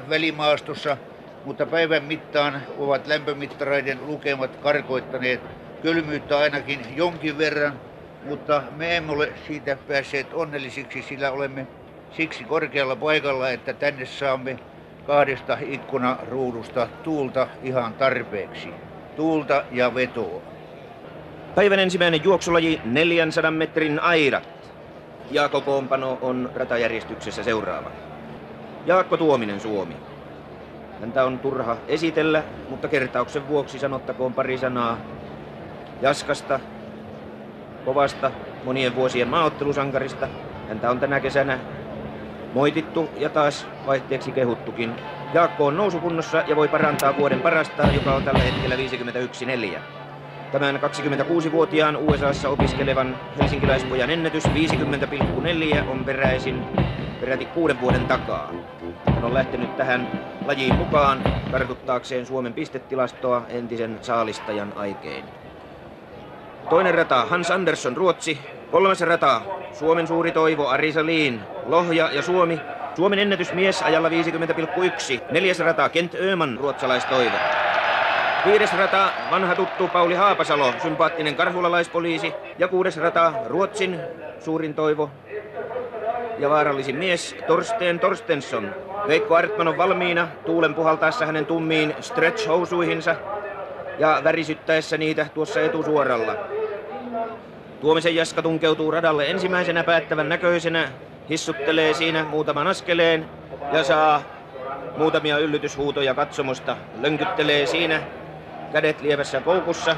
8-10 0.04 0.09
välimaastossa, 0.09 0.97
mutta 1.45 1.66
päivän 1.66 2.04
mittaan 2.04 2.62
ovat 2.76 3.07
lämpömittareiden 3.07 4.07
lukemat 4.07 4.57
karkoittaneet 4.57 5.40
kylmyyttä 5.83 6.38
ainakin 6.38 6.97
jonkin 6.97 7.38
verran, 7.38 7.80
mutta 8.25 8.62
me 8.71 8.97
emme 8.97 9.12
ole 9.12 9.33
siitä 9.47 9.76
päässeet 9.88 10.26
onnellisiksi, 10.33 11.02
sillä 11.02 11.30
olemme 11.30 11.66
siksi 12.12 12.45
korkealla 12.45 12.97
paikalla, 12.97 13.50
että 13.50 13.73
tänne 13.73 14.07
saamme 14.07 14.59
kahdesta 15.07 15.59
ikkunaruudusta 15.61 16.88
tuulta 17.03 17.49
ihan 17.62 17.95
tarpeeksi. 17.95 18.69
Tuulta 19.17 19.65
ja 19.73 19.95
vetoa. 19.95 20.43
Päivän 21.55 21.79
ensimmäinen 21.79 22.25
juoksulaji 22.25 22.81
400 22.85 23.50
metrin 23.50 24.00
aidat. 24.00 24.49
Ja 25.31 25.49
kokoonpano 25.49 26.19
on 26.23 26.50
ratajärjestyksessä 26.55 27.43
seuraava. 27.43 27.91
Jaakko 28.87 29.17
Tuominen 29.17 29.61
Suomi. 29.61 29.97
Häntä 31.00 31.25
on 31.25 31.38
turha 31.38 31.77
esitellä, 31.88 32.43
mutta 32.69 32.88
kertauksen 32.88 33.49
vuoksi 33.49 33.79
sanottakoon 33.79 34.35
pari 34.35 34.59
sanaa 34.59 34.99
Jaskasta, 36.03 36.61
kovasta 37.85 38.31
monien 38.65 38.95
vuosien 38.95 39.29
maaottelusankarista. 39.29 40.29
Häntä 40.69 40.91
on 40.91 41.00
tänä 41.00 41.21
kesänä 41.21 41.59
moitittu 42.55 43.09
ja 43.17 43.28
taas 43.28 43.67
vaihteeksi 43.87 44.33
kehuttukin. 44.33 44.95
Jaakko 45.35 45.67
on 45.67 45.76
nousukunnossa 45.76 46.43
ja 46.47 46.57
voi 46.57 46.69
parantaa 46.69 47.17
vuoden 47.17 47.40
parasta, 47.40 47.88
joka 47.95 48.14
on 48.14 48.23
tällä 48.23 48.40
hetkellä 48.40 48.76
51.4. 49.75 49.81
Tämän 50.52 50.76
26-vuotiaan 50.76 51.97
USAssa 51.97 52.49
opiskelevan 52.49 53.17
helsinkiläispojan 53.40 54.11
ennätys 54.11 54.45
50,4 54.45 55.88
on 55.88 56.05
peräisin 56.05 56.64
peräti 57.21 57.45
kuuden 57.45 57.81
vuoden 57.81 58.07
takaa. 58.07 58.52
Hän 59.07 59.25
on 59.25 59.35
lähtenyt 59.35 59.76
tähän 59.76 60.21
lajiin 60.47 60.75
mukaan 60.75 61.23
kartuttaakseen 61.50 62.26
Suomen 62.26 62.52
pistetilastoa 62.52 63.43
entisen 63.49 63.99
saalistajan 64.02 64.73
aikein. 64.76 65.25
Toinen 66.71 66.95
rata 66.95 67.25
Hans 67.25 67.50
Andersson 67.50 67.97
Ruotsi. 67.97 68.58
Kolmas 68.71 69.01
rata 69.01 69.41
Suomen 69.73 70.07
suuri 70.07 70.33
toivo 70.33 70.69
Ari 70.69 70.93
Salin, 70.93 71.41
Lohja 71.67 72.11
ja 72.13 72.23
Suomi. 72.23 72.61
Suomen 72.97 73.19
ennätysmies 73.19 73.83
ajalla 73.83 74.09
50,1. 74.09 74.15
Neljäs 75.31 75.59
rata 75.59 75.89
Kent 75.89 76.15
Öman 76.15 76.59
ruotsalaistoivo. 76.61 77.37
Viides 78.47 78.73
rata, 78.73 79.09
vanha 79.31 79.55
tuttu 79.55 79.89
Pauli 79.89 80.15
Haapasalo, 80.15 80.73
sympaattinen 80.83 81.35
karhulalaispoliisi. 81.35 82.35
Ja 82.59 82.69
kuudes 82.69 82.97
rata, 82.97 83.33
Ruotsin 83.47 84.01
suurin 84.41 84.75
toivo 84.75 85.11
ja 86.39 86.51
vaarallisin 86.51 86.97
mies, 86.97 87.37
Torsten 87.47 88.01
Torstensson. 88.01 88.75
Veikko 89.07 89.35
Artman 89.35 89.69
on 89.69 89.79
valmiina, 89.79 90.29
tuulen 90.47 90.75
puhaltaessa 90.75 91.27
hänen 91.27 91.47
tummiin 91.47 91.95
stretch-housuihinsa 92.01 93.15
ja 93.99 94.21
värisyttäessä 94.25 94.99
niitä 94.99 95.27
tuossa 95.35 95.61
etusuoralla. 95.61 96.33
Tuomisen 97.80 98.16
Jaska 98.16 98.42
tunkeutuu 98.42 98.90
radalle 98.90 99.30
ensimmäisenä 99.30 99.85
päättävän 99.85 100.28
näköisenä, 100.28 100.88
hissuttelee 101.30 101.94
siinä 101.94 102.25
muutaman 102.25 102.66
askeleen 102.66 103.28
ja 103.73 103.85
saa 103.85 104.23
muutamia 104.97 105.38
yllytyshuutoja 105.38 106.14
katsomusta. 106.14 106.76
Lönkyttelee 107.00 107.66
siinä 107.66 108.02
kädet 108.73 109.00
lievässä 109.00 109.40
koukussa. 109.40 109.97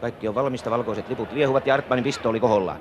Kaikki 0.00 0.28
on 0.28 0.34
valmista, 0.34 0.70
valkoiset 0.70 1.08
liput 1.08 1.32
liehuvat 1.32 1.66
ja 1.66 1.74
Artmanin 1.74 2.04
pistooli 2.04 2.40
kohollaan. 2.40 2.80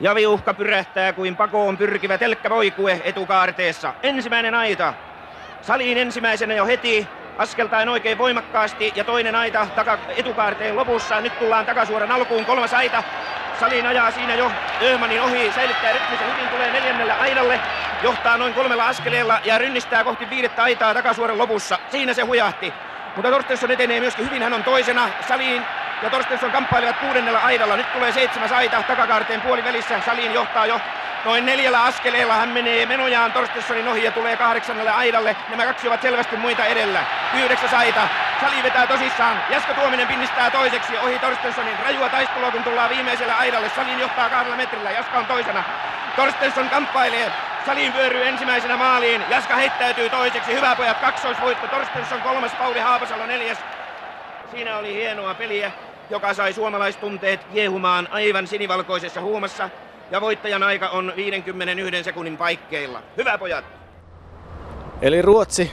Ja 0.00 0.14
viuhka 0.14 0.54
pyrähtää 0.54 1.12
kuin 1.12 1.36
pakoon 1.36 1.76
pyrkivä 1.76 2.18
telkkä 2.18 2.50
voikue 2.50 3.00
etukaarteessa. 3.04 3.94
Ensimmäinen 4.02 4.54
aita. 4.54 4.94
Saliin 5.62 5.98
ensimmäisenä 5.98 6.54
jo 6.54 6.66
heti. 6.66 7.06
Askeltaen 7.38 7.88
oikein 7.88 8.18
voimakkaasti 8.18 8.92
ja 8.96 9.04
toinen 9.04 9.34
aita 9.34 9.66
taka, 9.74 9.98
etukaarteen 10.16 10.76
lopussa. 10.76 11.20
Nyt 11.20 11.38
tullaan 11.38 11.66
takasuoran 11.66 12.12
alkuun. 12.12 12.44
Kolmas 12.44 12.74
aita. 12.74 13.02
Saliin 13.60 13.86
ajaa 13.86 14.10
siinä 14.10 14.34
jo 14.34 14.52
Öhmanin 14.82 15.20
ohi. 15.20 15.52
Säilyttää 15.52 15.92
rytmisen 15.92 16.32
hyvin. 16.32 16.48
Tulee 16.48 16.72
neljännelle 16.72 17.12
aidalle. 17.12 17.60
Johtaa 18.02 18.38
noin 18.38 18.54
kolmella 18.54 18.86
askeleella 18.86 19.40
ja 19.44 19.58
rynnistää 19.58 20.04
kohti 20.04 20.30
viidettä 20.30 20.62
aitaa 20.62 20.94
takasuoran 20.94 21.38
lopussa. 21.38 21.78
Siinä 21.88 22.14
se 22.14 22.22
hujahti. 22.22 22.72
Mutta 23.16 23.30
Torstensson 23.30 23.70
etenee 23.70 24.00
myöskin 24.00 24.26
hyvin. 24.26 24.42
Hän 24.42 24.54
on 24.54 24.64
toisena. 24.64 25.08
Saliin 25.28 25.62
ja 26.02 26.10
Torstensson 26.10 26.50
kamppailevat 26.50 26.98
kuudennella 26.98 27.38
aidalla. 27.38 27.76
Nyt 27.76 27.92
tulee 27.92 28.12
seitsemäs 28.12 28.52
aita 28.52 28.82
takakaarteen 28.82 29.40
puolivälissä. 29.40 30.00
Saliin 30.06 30.34
johtaa 30.34 30.66
jo 30.66 30.80
noin 31.24 31.46
neljällä 31.46 31.82
askeleella. 31.82 32.34
Hän 32.34 32.48
menee 32.48 32.86
menojaan 32.86 33.32
Torstenssonin 33.32 33.88
ohi 33.88 34.04
ja 34.04 34.12
tulee 34.12 34.36
kahdeksannalle 34.36 34.90
aidalle. 34.90 35.36
Nämä 35.48 35.66
kaksi 35.66 35.88
ovat 35.88 36.02
selvästi 36.02 36.36
muita 36.36 36.64
edellä. 36.64 37.04
Yhdeksäs 37.34 37.74
aita. 37.74 38.08
Sali 38.40 38.62
vetää 38.62 38.86
tosissaan. 38.86 39.40
Jaska 39.50 39.74
Tuominen 39.74 40.08
pinnistää 40.08 40.50
toiseksi 40.50 40.98
ohi 40.98 41.18
Torstenssonin. 41.18 41.78
Rajua 41.84 42.08
taistelua 42.08 42.50
kun 42.50 42.64
tullaan 42.64 42.90
viimeiselle 42.90 43.32
aidalle. 43.32 43.70
Salin 43.76 43.98
johtaa 43.98 44.30
kahdella 44.30 44.56
metrillä. 44.56 44.90
Jaska 44.90 45.18
on 45.18 45.26
toisena. 45.26 45.64
Torstensson 46.16 46.68
kamppailee. 46.68 47.32
Salin 47.66 47.94
vyöryy 47.94 48.26
ensimmäisenä 48.26 48.76
maaliin. 48.76 49.22
Jaska 49.28 49.56
heittäytyy 49.56 50.10
toiseksi. 50.10 50.52
Hyvä 50.52 50.76
pojat, 50.76 50.98
kaksoisvoitto. 50.98 51.66
Torstensson 51.66 52.22
kolmas, 52.22 52.54
Pauli 52.54 52.80
Haapasalo 52.80 53.26
neljäs. 53.26 53.58
Siinä 54.50 54.76
oli 54.76 54.94
hienoa 54.94 55.34
peliä, 55.34 55.72
joka 56.10 56.34
sai 56.34 56.52
suomalaistunteet 56.52 57.44
kiehumaan 57.44 58.08
aivan 58.10 58.46
sinivalkoisessa 58.46 59.20
huumassa. 59.20 59.70
Ja 60.10 60.20
voittajan 60.20 60.62
aika 60.62 60.88
on 60.88 61.12
51 61.16 62.04
sekunnin 62.04 62.36
paikkeilla. 62.36 63.02
Hyvä 63.16 63.38
pojat! 63.38 63.64
Eli 65.02 65.22
Ruotsi 65.22 65.70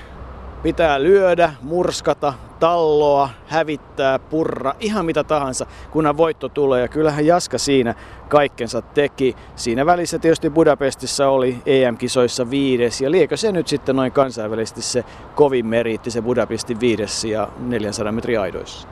Pitää 0.66 1.04
lyödä, 1.04 1.54
murskata, 1.62 2.34
talloa, 2.60 3.30
hävittää, 3.48 4.20
purra, 4.20 4.74
ihan 4.80 5.06
mitä 5.06 5.24
tahansa, 5.24 5.66
kunhan 5.92 6.18
voitto 6.18 6.50
tulee. 6.50 6.82
Ja 6.82 6.88
kyllähän 6.88 7.26
Jaska 7.26 7.58
siinä 7.58 7.96
kaikkensa 8.30 8.82
teki. 8.82 9.36
Siinä 9.56 9.86
välissä 9.86 10.20
tietysti 10.20 10.50
Budapestissa 10.50 11.30
oli 11.30 11.58
EM-kisoissa 11.66 12.50
viides, 12.50 13.02
ja 13.02 13.12
liekö 13.12 13.38
se 13.38 13.52
nyt 13.52 13.68
sitten 13.68 13.96
noin 13.96 14.12
kansainvälisesti 14.12 14.82
se 14.82 15.04
kovin 15.36 15.66
meriitti, 15.66 16.12
se 16.12 16.22
Budapestin 16.22 16.80
viides 16.80 17.26
ja 17.26 17.48
400 17.60 18.12
metrin 18.12 18.40
aidoissa? 18.40 18.88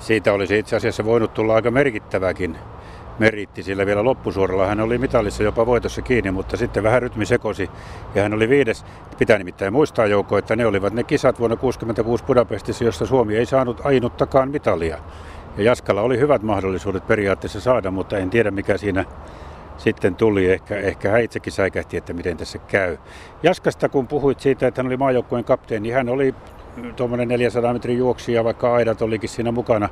Siitä 0.00 0.32
olisi 0.32 0.58
itse 0.58 0.76
asiassa 0.76 1.04
voinut 1.04 1.34
tulla 1.34 1.54
aika 1.54 1.70
merkittäväkin 1.70 2.58
meritti, 3.22 3.62
sillä 3.62 3.86
vielä 3.86 4.04
loppusuoralla 4.04 4.66
hän 4.66 4.80
oli 4.80 4.98
mitalissa 4.98 5.42
jopa 5.42 5.66
voitossa 5.66 6.02
kiinni, 6.02 6.30
mutta 6.30 6.56
sitten 6.56 6.82
vähän 6.82 7.02
rytmi 7.02 7.26
sekosi 7.26 7.70
ja 8.14 8.22
hän 8.22 8.34
oli 8.34 8.48
viides. 8.48 8.84
Pitää 9.18 9.38
nimittäin 9.38 9.72
muistaa 9.72 10.06
joukko, 10.06 10.38
että 10.38 10.56
ne 10.56 10.66
olivat 10.66 10.92
ne 10.92 11.04
kisat 11.04 11.38
vuonna 11.38 11.56
1966 11.56 12.24
Budapestissa, 12.24 12.84
josta 12.84 13.06
Suomi 13.06 13.36
ei 13.36 13.46
saanut 13.46 13.80
ainuttakaan 13.84 14.50
mitalia. 14.50 14.98
Ja 15.56 15.64
Jaskalla 15.64 16.02
oli 16.02 16.18
hyvät 16.18 16.42
mahdollisuudet 16.42 17.06
periaatteessa 17.06 17.60
saada, 17.60 17.90
mutta 17.90 18.18
en 18.18 18.30
tiedä 18.30 18.50
mikä 18.50 18.76
siinä 18.78 19.04
sitten 19.78 20.14
tuli. 20.14 20.52
Ehkä, 20.52 20.76
ehkä 20.76 21.10
hän 21.10 21.22
itsekin 21.22 21.52
säikähti, 21.52 21.96
että 21.96 22.12
miten 22.12 22.36
tässä 22.36 22.58
käy. 22.58 22.96
Jaskasta 23.42 23.88
kun 23.88 24.06
puhuit 24.06 24.40
siitä, 24.40 24.66
että 24.66 24.78
hän 24.78 24.86
oli 24.86 24.96
maajoukkueen 24.96 25.44
kapteeni, 25.44 25.82
niin 25.82 25.94
hän 25.94 26.08
oli 26.08 26.34
tuommoinen 26.96 27.28
400 27.28 27.72
metrin 27.72 27.98
juoksija, 27.98 28.44
vaikka 28.44 28.74
aidat 28.74 29.02
olikin 29.02 29.28
siinä 29.28 29.52
mukana 29.52 29.88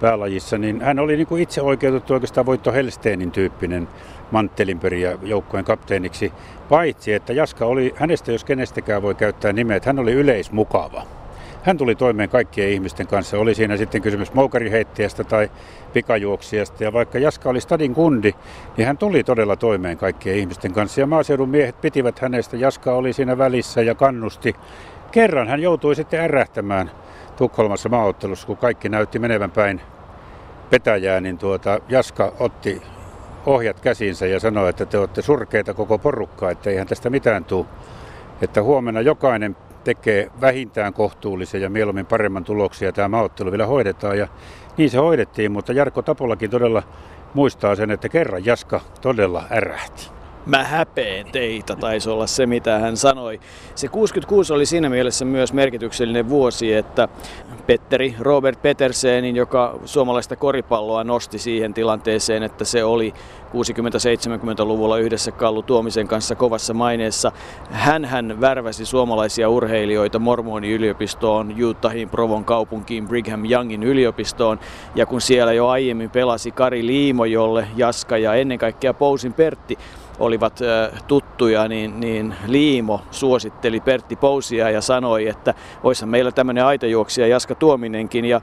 päälajissa, 0.00 0.58
niin 0.58 0.80
hän 0.80 0.98
oli 0.98 1.16
niin 1.16 1.26
kuin 1.26 1.42
itse 1.42 1.62
oikeutettu 1.62 2.14
oikeastaan 2.14 2.46
Voitto 2.46 2.72
Helsteenin 2.72 3.30
tyyppinen 3.30 3.88
manttelinperiä 4.30 5.18
joukkojen 5.22 5.64
kapteeniksi, 5.64 6.32
paitsi 6.68 7.12
että 7.12 7.32
Jaska 7.32 7.66
oli, 7.66 7.94
hänestä 7.96 8.32
jos 8.32 8.44
kenestäkään 8.44 9.02
voi 9.02 9.14
käyttää 9.14 9.52
nimeä, 9.52 9.76
että 9.76 9.88
hän 9.88 9.98
oli 9.98 10.12
yleismukava. 10.12 11.02
Hän 11.62 11.78
tuli 11.78 11.94
toimeen 11.94 12.28
kaikkien 12.28 12.70
ihmisten 12.70 13.06
kanssa, 13.06 13.38
oli 13.38 13.54
siinä 13.54 13.76
sitten 13.76 14.02
kysymys 14.02 14.34
moukariheittäjästä 14.34 15.24
tai 15.24 15.50
pikajuoksijasta. 15.92 16.84
Ja 16.84 16.92
vaikka 16.92 17.18
Jaska 17.18 17.50
oli 17.50 17.60
stadin 17.60 17.94
kundi, 17.94 18.34
niin 18.76 18.86
hän 18.86 18.98
tuli 18.98 19.24
todella 19.24 19.56
toimeen 19.56 19.96
kaikkien 19.96 20.36
ihmisten 20.36 20.72
kanssa. 20.72 21.00
Ja 21.00 21.06
maaseudun 21.06 21.48
miehet 21.48 21.80
pitivät 21.80 22.18
hänestä, 22.18 22.56
Jaska 22.56 22.94
oli 22.94 23.12
siinä 23.12 23.38
välissä 23.38 23.82
ja 23.82 23.94
kannusti. 23.94 24.56
Kerran 25.12 25.48
hän 25.48 25.60
joutui 25.60 25.94
sitten 25.94 26.20
ärähtämään 26.20 26.90
Tukholmassa 27.36 27.88
maaottelussa, 27.88 28.46
kun 28.46 28.56
kaikki 28.56 28.88
näytti 28.88 29.18
menevän 29.18 29.50
päin 29.50 29.80
petäjää, 30.70 31.20
niin 31.20 31.38
tuota, 31.38 31.80
Jaska 31.88 32.32
otti 32.40 32.82
ohjat 33.46 33.80
käsinsä 33.80 34.26
ja 34.26 34.40
sanoi, 34.40 34.70
että 34.70 34.86
te 34.86 34.98
olette 34.98 35.22
surkeita 35.22 35.74
koko 35.74 35.98
porukkaa, 35.98 36.50
että 36.50 36.70
eihän 36.70 36.86
tästä 36.86 37.10
mitään 37.10 37.44
tule. 37.44 37.66
Että 38.42 38.62
huomenna 38.62 39.00
jokainen 39.00 39.56
tekee 39.84 40.30
vähintään 40.40 40.92
kohtuullisen 40.92 41.62
ja 41.62 41.70
mieluummin 41.70 42.06
paremman 42.06 42.44
tuloksia. 42.44 42.92
Tämä 42.92 43.08
maaottelu 43.08 43.50
vielä 43.50 43.66
hoidetaan 43.66 44.18
ja 44.18 44.28
niin 44.76 44.90
se 44.90 44.98
hoidettiin, 44.98 45.52
mutta 45.52 45.72
Jarkko 45.72 46.02
Tapolakin 46.02 46.50
todella 46.50 46.82
muistaa 47.34 47.74
sen, 47.74 47.90
että 47.90 48.08
kerran 48.08 48.44
Jaska 48.44 48.80
todella 49.00 49.44
ärähti 49.50 50.15
mä 50.46 50.64
häpeen 50.64 51.26
teitä, 51.32 51.76
taisi 51.76 52.10
olla 52.10 52.26
se 52.26 52.46
mitä 52.46 52.78
hän 52.78 52.96
sanoi. 52.96 53.40
Se 53.74 53.88
66 53.88 54.52
oli 54.52 54.66
siinä 54.66 54.88
mielessä 54.88 55.24
myös 55.24 55.52
merkityksellinen 55.52 56.28
vuosi, 56.28 56.74
että 56.74 57.08
Petteri 57.66 58.16
Robert 58.20 58.62
Petersenin, 58.62 59.36
joka 59.36 59.78
suomalaista 59.84 60.36
koripalloa 60.36 61.04
nosti 61.04 61.38
siihen 61.38 61.74
tilanteeseen, 61.74 62.42
että 62.42 62.64
se 62.64 62.84
oli 62.84 63.14
60-70-luvulla 63.46 64.98
yhdessä 64.98 65.32
Kallu 65.32 65.62
Tuomisen 65.62 66.08
kanssa 66.08 66.34
kovassa 66.34 66.74
maineessa. 66.74 67.32
Hän 67.70 68.04
hän 68.04 68.40
värväsi 68.40 68.86
suomalaisia 68.86 69.48
urheilijoita 69.48 70.18
Mormonin 70.18 70.72
yliopistoon, 70.72 71.54
Utahin 71.64 72.08
Provon 72.08 72.44
kaupunkiin, 72.44 73.08
Brigham 73.08 73.44
Youngin 73.50 73.82
yliopistoon. 73.82 74.60
Ja 74.94 75.06
kun 75.06 75.20
siellä 75.20 75.52
jo 75.52 75.68
aiemmin 75.68 76.10
pelasi 76.10 76.50
Kari 76.50 76.86
Liimo, 76.86 77.24
jolle 77.24 77.68
Jaska 77.76 78.18
ja 78.18 78.34
ennen 78.34 78.58
kaikkea 78.58 78.94
Pousin 78.94 79.32
Pertti 79.32 79.78
olivat 80.18 80.60
tuttuja, 81.06 81.68
niin, 81.68 82.00
niin 82.00 82.34
Liimo 82.46 83.00
suositteli 83.10 83.80
Pertti 83.80 84.16
Pousia 84.16 84.70
ja 84.70 84.80
sanoi, 84.80 85.28
että 85.28 85.54
voisihan 85.84 86.08
meillä 86.08 86.32
tämmöinen 86.32 86.64
aitajuoksija 86.64 87.26
Jaska 87.26 87.54
Tuominenkin. 87.54 88.24
Ja, 88.24 88.40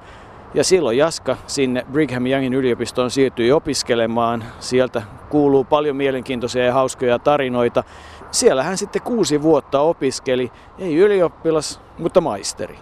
ja 0.54 0.64
silloin 0.64 0.98
Jaska 0.98 1.38
sinne 1.48 1.86
Brigham 1.92 2.28
Youngin 2.28 2.54
yliopistoon 2.54 3.12
siirtyi 3.12 3.52
opiskelemaan. 3.52 4.44
Sieltä 4.60 5.02
kuuluu 5.30 5.64
paljon 5.64 5.96
mielenkiintoisia 5.96 6.66
ja 6.66 6.74
hauskoja 6.74 7.20
tarinoita. 7.20 7.84
Siellä 8.32 8.64
hän 8.64 8.78
sitten 8.78 9.02
kuusi 9.02 9.42
vuotta 9.42 9.80
opiskeli, 9.80 10.52
ei 10.80 10.96
ylioppilas, 10.96 11.82
mutta 11.98 12.22
maisteri. 12.22 12.78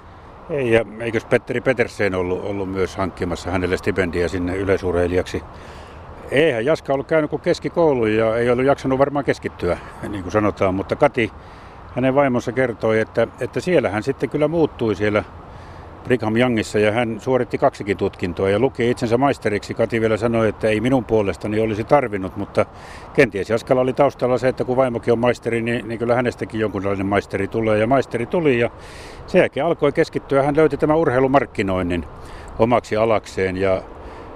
Ei, 0.50 0.72
ja 0.72 0.86
eikös 1.00 1.26
Petteri 1.26 1.62
Petersen 1.62 2.16
ollut, 2.16 2.46
ollut 2.46 2.72
myös 2.72 2.96
hankkimassa 2.96 3.52
hänelle 3.52 3.78
stipendiä 3.78 4.28
sinne 4.28 4.56
yleisurheilijaksi? 4.56 5.44
Eihän 6.32 6.66
Jaska 6.66 6.94
ollut 6.94 7.08
käynyt 7.08 7.30
kuin 7.30 7.42
keskikoulu 7.42 8.06
ja 8.06 8.38
ei 8.38 8.50
ollut 8.50 8.66
jaksanut 8.66 9.00
varmaan 9.00 9.26
keskittyä, 9.26 9.78
niin 10.10 10.24
kuin 10.24 10.32
sanotaan, 10.32 10.76
mutta 10.76 10.96
Kati, 10.96 11.32
hänen 11.96 12.16
vaimonsa 12.16 12.52
kertoi, 12.52 13.00
että, 13.00 13.28
että 13.40 13.60
siellä 13.60 13.90
hän 13.90 14.04
sitten 14.04 14.30
kyllä 14.30 14.48
muuttui 14.48 14.96
siellä 14.96 15.24
Brigham 16.04 16.36
Youngissa 16.36 16.80
ja 16.80 16.92
hän 16.92 17.20
suoritti 17.20 17.58
kaksikin 17.58 17.98
tutkintoa 17.98 18.50
ja 18.50 18.60
luki 18.60 18.90
itsensä 18.90 19.18
maisteriksi. 19.18 19.74
Kati 19.74 20.02
vielä 20.02 20.18
sanoi, 20.18 20.50
että 20.50 20.68
ei 20.68 20.82
minun 20.82 21.06
puolestani 21.06 21.60
olisi 21.60 21.84
tarvinnut, 21.84 22.38
mutta 22.38 22.66
kenties 23.14 23.50
Jaskalla 23.50 23.82
oli 23.82 23.94
taustalla 23.94 24.38
se, 24.38 24.48
että 24.48 24.64
kun 24.64 24.78
vaimokin 24.78 25.14
on 25.14 25.20
maisteri, 25.20 25.62
niin, 25.62 25.88
niin 25.88 26.00
kyllä 26.00 26.16
hänestäkin 26.16 26.60
jonkunlainen 26.60 27.06
maisteri 27.06 27.48
tulee 27.48 27.78
ja 27.80 27.88
maisteri 27.88 28.26
tuli 28.26 28.60
ja 28.60 28.70
sen 29.28 29.40
jälkeen 29.40 29.66
alkoi 29.66 29.92
keskittyä. 29.92 30.44
Hän 30.44 30.58
löyti 30.58 30.78
tämän 30.78 30.98
urheilumarkkinoinnin 30.98 32.06
omaksi 32.60 32.98
alakseen 32.98 33.58
ja 33.58 33.82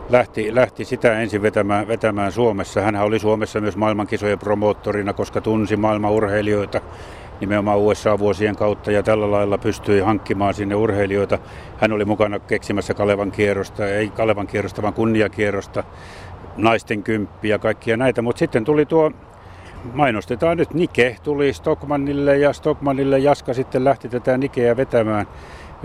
lähti, 0.09 0.55
lähti 0.55 0.85
sitä 0.85 1.19
ensin 1.19 1.41
vetämään, 1.41 1.87
vetämään 1.87 2.31
Suomessa. 2.31 2.81
Hän 2.81 2.95
oli 2.95 3.19
Suomessa 3.19 3.61
myös 3.61 3.77
maailmankisojen 3.77 4.39
promoottorina, 4.39 5.13
koska 5.13 5.41
tunsi 5.41 5.77
maailman 5.77 6.11
urheilijoita 6.11 6.81
nimenomaan 7.39 7.79
USA-vuosien 7.79 8.55
kautta 8.55 8.91
ja 8.91 9.03
tällä 9.03 9.31
lailla 9.31 9.57
pystyi 9.57 9.99
hankkimaan 9.99 10.53
sinne 10.53 10.75
urheilijoita. 10.75 11.39
Hän 11.77 11.91
oli 11.91 12.05
mukana 12.05 12.39
keksimässä 12.39 12.93
Kalevan 12.93 13.31
kierrosta, 13.31 13.87
ei 13.87 14.09
Kalevan 14.09 14.47
kierrosta, 14.47 14.81
vaan 14.81 14.93
kunniakierrosta, 14.93 15.83
naisten 16.57 17.03
kymppi 17.03 17.49
ja 17.49 17.59
kaikkia 17.59 17.97
näitä. 17.97 18.21
Mutta 18.21 18.39
sitten 18.39 18.65
tuli 18.65 18.85
tuo, 18.85 19.11
mainostetaan 19.93 20.57
nyt 20.57 20.73
Nike, 20.73 21.15
tuli 21.23 21.53
Stockmanille 21.53 22.37
ja 22.37 22.53
Stockmanille 22.53 23.19
Jaska 23.19 23.53
sitten 23.53 23.83
lähti 23.83 24.09
tätä 24.09 24.37
Nikeä 24.37 24.77
vetämään. 24.77 25.27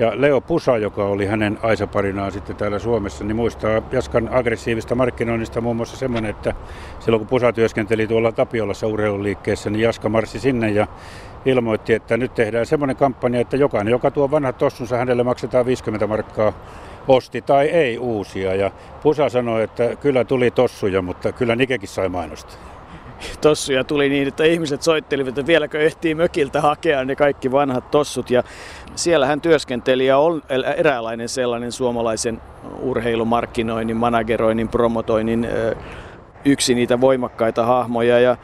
Ja 0.01 0.13
Leo 0.15 0.41
Pusa, 0.41 0.77
joka 0.77 1.05
oli 1.05 1.27
hänen 1.27 1.59
aisaparinaan 1.63 2.33
sitten 2.33 2.57
täällä 2.57 2.79
Suomessa, 2.79 3.25
niin 3.25 3.37
muistaa 3.37 3.83
Jaskan 3.93 4.29
aggressiivista 4.33 4.95
markkinoinnista 4.95 5.61
muun 5.61 5.77
muassa 5.77 5.97
semmoinen, 5.97 6.31
että 6.31 6.55
silloin 7.01 7.21
kun 7.21 7.29
Pusa 7.29 7.53
työskenteli 7.53 8.07
tuolla 8.07 8.33
Tapiolassa 8.33 8.87
urheiluliikkeessä, 8.87 9.71
niin 9.71 9.83
Jaska 9.83 10.09
marssi 10.09 10.41
sinne 10.41 10.71
ja 10.71 10.87
ilmoitti, 11.45 11.93
että 11.93 12.17
nyt 12.17 12.35
tehdään 12.35 12.67
semmoinen 12.67 12.97
kampanja, 12.97 13.41
että 13.41 13.57
jokainen, 13.57 13.91
joka 13.91 14.11
tuo 14.11 14.31
vanhat 14.31 14.59
tossunsa, 14.59 14.97
hänelle 14.97 15.23
maksetaan 15.23 15.67
50 15.67 16.07
markkaa 16.07 16.53
osti 17.09 17.43
tai 17.43 17.67
ei 17.67 17.99
uusia. 17.99 18.55
Ja 18.55 18.71
Pusa 19.03 19.29
sanoi, 19.29 19.63
että 19.63 19.97
kyllä 19.97 20.25
tuli 20.25 20.51
tossuja, 20.51 21.03
mutta 21.03 21.33
kyllä 21.33 21.57
Nikekin 21.57 21.89
sai 21.89 22.09
mainosta 22.09 22.70
tossuja 23.41 23.85
tuli 23.85 24.09
niin, 24.09 24.29
että 24.29 24.45
ihmiset 24.45 24.83
soittelivat, 24.83 25.29
että 25.29 25.47
vieläkö 25.47 25.81
ehtii 25.81 26.15
mökiltä 26.15 26.61
hakea 26.61 27.05
ne 27.05 27.17
kaikki 27.17 27.53
vanhat 27.53 27.91
tossut. 27.91 28.31
Ja 28.31 28.43
siellä 28.95 29.27
hän 29.27 29.41
työskenteli 29.41 30.07
ja 30.07 30.19
on 30.19 30.43
eräänlainen 30.77 31.29
sellainen 31.29 31.73
suomalaisen 31.73 32.43
urheilumarkkinoinnin, 32.81 33.97
manageroinnin, 33.97 34.69
promotoinnin 34.69 35.49
yksi 36.45 36.75
niitä 36.75 37.01
voimakkaita 37.01 37.65
hahmoja. 37.65 38.21
Ja 38.21 38.37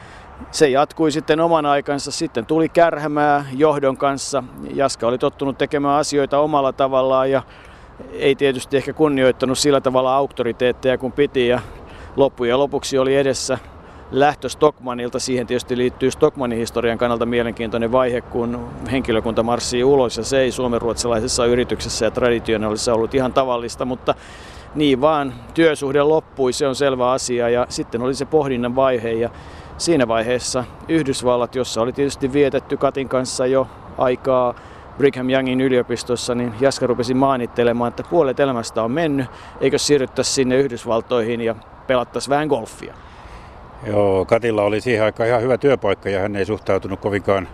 se 0.50 0.68
jatkui 0.68 1.12
sitten 1.12 1.40
oman 1.40 1.66
aikansa. 1.66 2.10
Sitten 2.10 2.46
tuli 2.46 2.68
kärhämää 2.68 3.44
johdon 3.56 3.96
kanssa. 3.96 4.44
Jaska 4.74 5.06
oli 5.06 5.18
tottunut 5.18 5.58
tekemään 5.58 5.98
asioita 5.98 6.38
omalla 6.38 6.72
tavallaan 6.72 7.30
ja 7.30 7.42
ei 8.12 8.34
tietysti 8.34 8.76
ehkä 8.76 8.92
kunnioittanut 8.92 9.58
sillä 9.58 9.80
tavalla 9.80 10.16
auktoriteetteja 10.16 10.98
kuin 10.98 11.12
piti. 11.12 11.48
Ja 11.48 11.60
loppujen 12.16 12.58
lopuksi 12.58 12.98
oli 12.98 13.16
edessä 13.16 13.58
lähtö 14.10 14.48
Stockmanilta. 14.48 15.18
Siihen 15.18 15.46
tietysti 15.46 15.76
liittyy 15.76 16.10
Stockmanin 16.10 16.58
historian 16.58 16.98
kannalta 16.98 17.26
mielenkiintoinen 17.26 17.92
vaihe, 17.92 18.20
kun 18.20 18.68
henkilökunta 18.92 19.42
marssii 19.42 19.84
ulos 19.84 20.16
ja 20.16 20.24
se 20.24 20.40
ei 20.40 20.52
suomenruotsalaisessa 20.52 21.46
yrityksessä 21.46 22.04
ja 22.04 22.10
traditionaalissa 22.10 22.94
ollut 22.94 23.14
ihan 23.14 23.32
tavallista, 23.32 23.84
mutta 23.84 24.14
niin 24.74 25.00
vaan 25.00 25.34
työsuhde 25.54 26.02
loppui, 26.02 26.52
se 26.52 26.68
on 26.68 26.74
selvä 26.74 27.10
asia 27.10 27.48
ja 27.48 27.66
sitten 27.68 28.02
oli 28.02 28.14
se 28.14 28.24
pohdinnan 28.24 28.76
vaihe 28.76 29.12
ja 29.12 29.30
siinä 29.78 30.08
vaiheessa 30.08 30.64
Yhdysvallat, 30.88 31.54
jossa 31.54 31.82
oli 31.82 31.92
tietysti 31.92 32.32
vietetty 32.32 32.76
Katin 32.76 33.08
kanssa 33.08 33.46
jo 33.46 33.68
aikaa 33.98 34.54
Brigham 34.98 35.30
Youngin 35.30 35.60
yliopistossa, 35.60 36.34
niin 36.34 36.54
Jaska 36.60 36.86
rupesi 36.86 37.14
maanittelemaan, 37.14 37.88
että 37.88 38.02
puolet 38.10 38.40
elämästä 38.40 38.82
on 38.82 38.90
mennyt, 38.90 39.26
eikö 39.60 39.78
siirryttäisi 39.78 40.32
sinne 40.32 40.56
Yhdysvaltoihin 40.56 41.40
ja 41.40 41.54
pelattaisiin 41.86 42.30
vähän 42.30 42.48
golfia. 42.48 42.94
Joo, 43.86 44.24
Katilla 44.24 44.62
oli 44.62 44.80
siihen 44.80 45.04
aikaan 45.04 45.28
ihan 45.28 45.42
hyvä 45.42 45.58
työpaikka 45.58 46.08
ja 46.08 46.20
hän 46.20 46.36
ei 46.36 46.44
suhtautunut 46.44 47.00
kovinkaan 47.00 47.48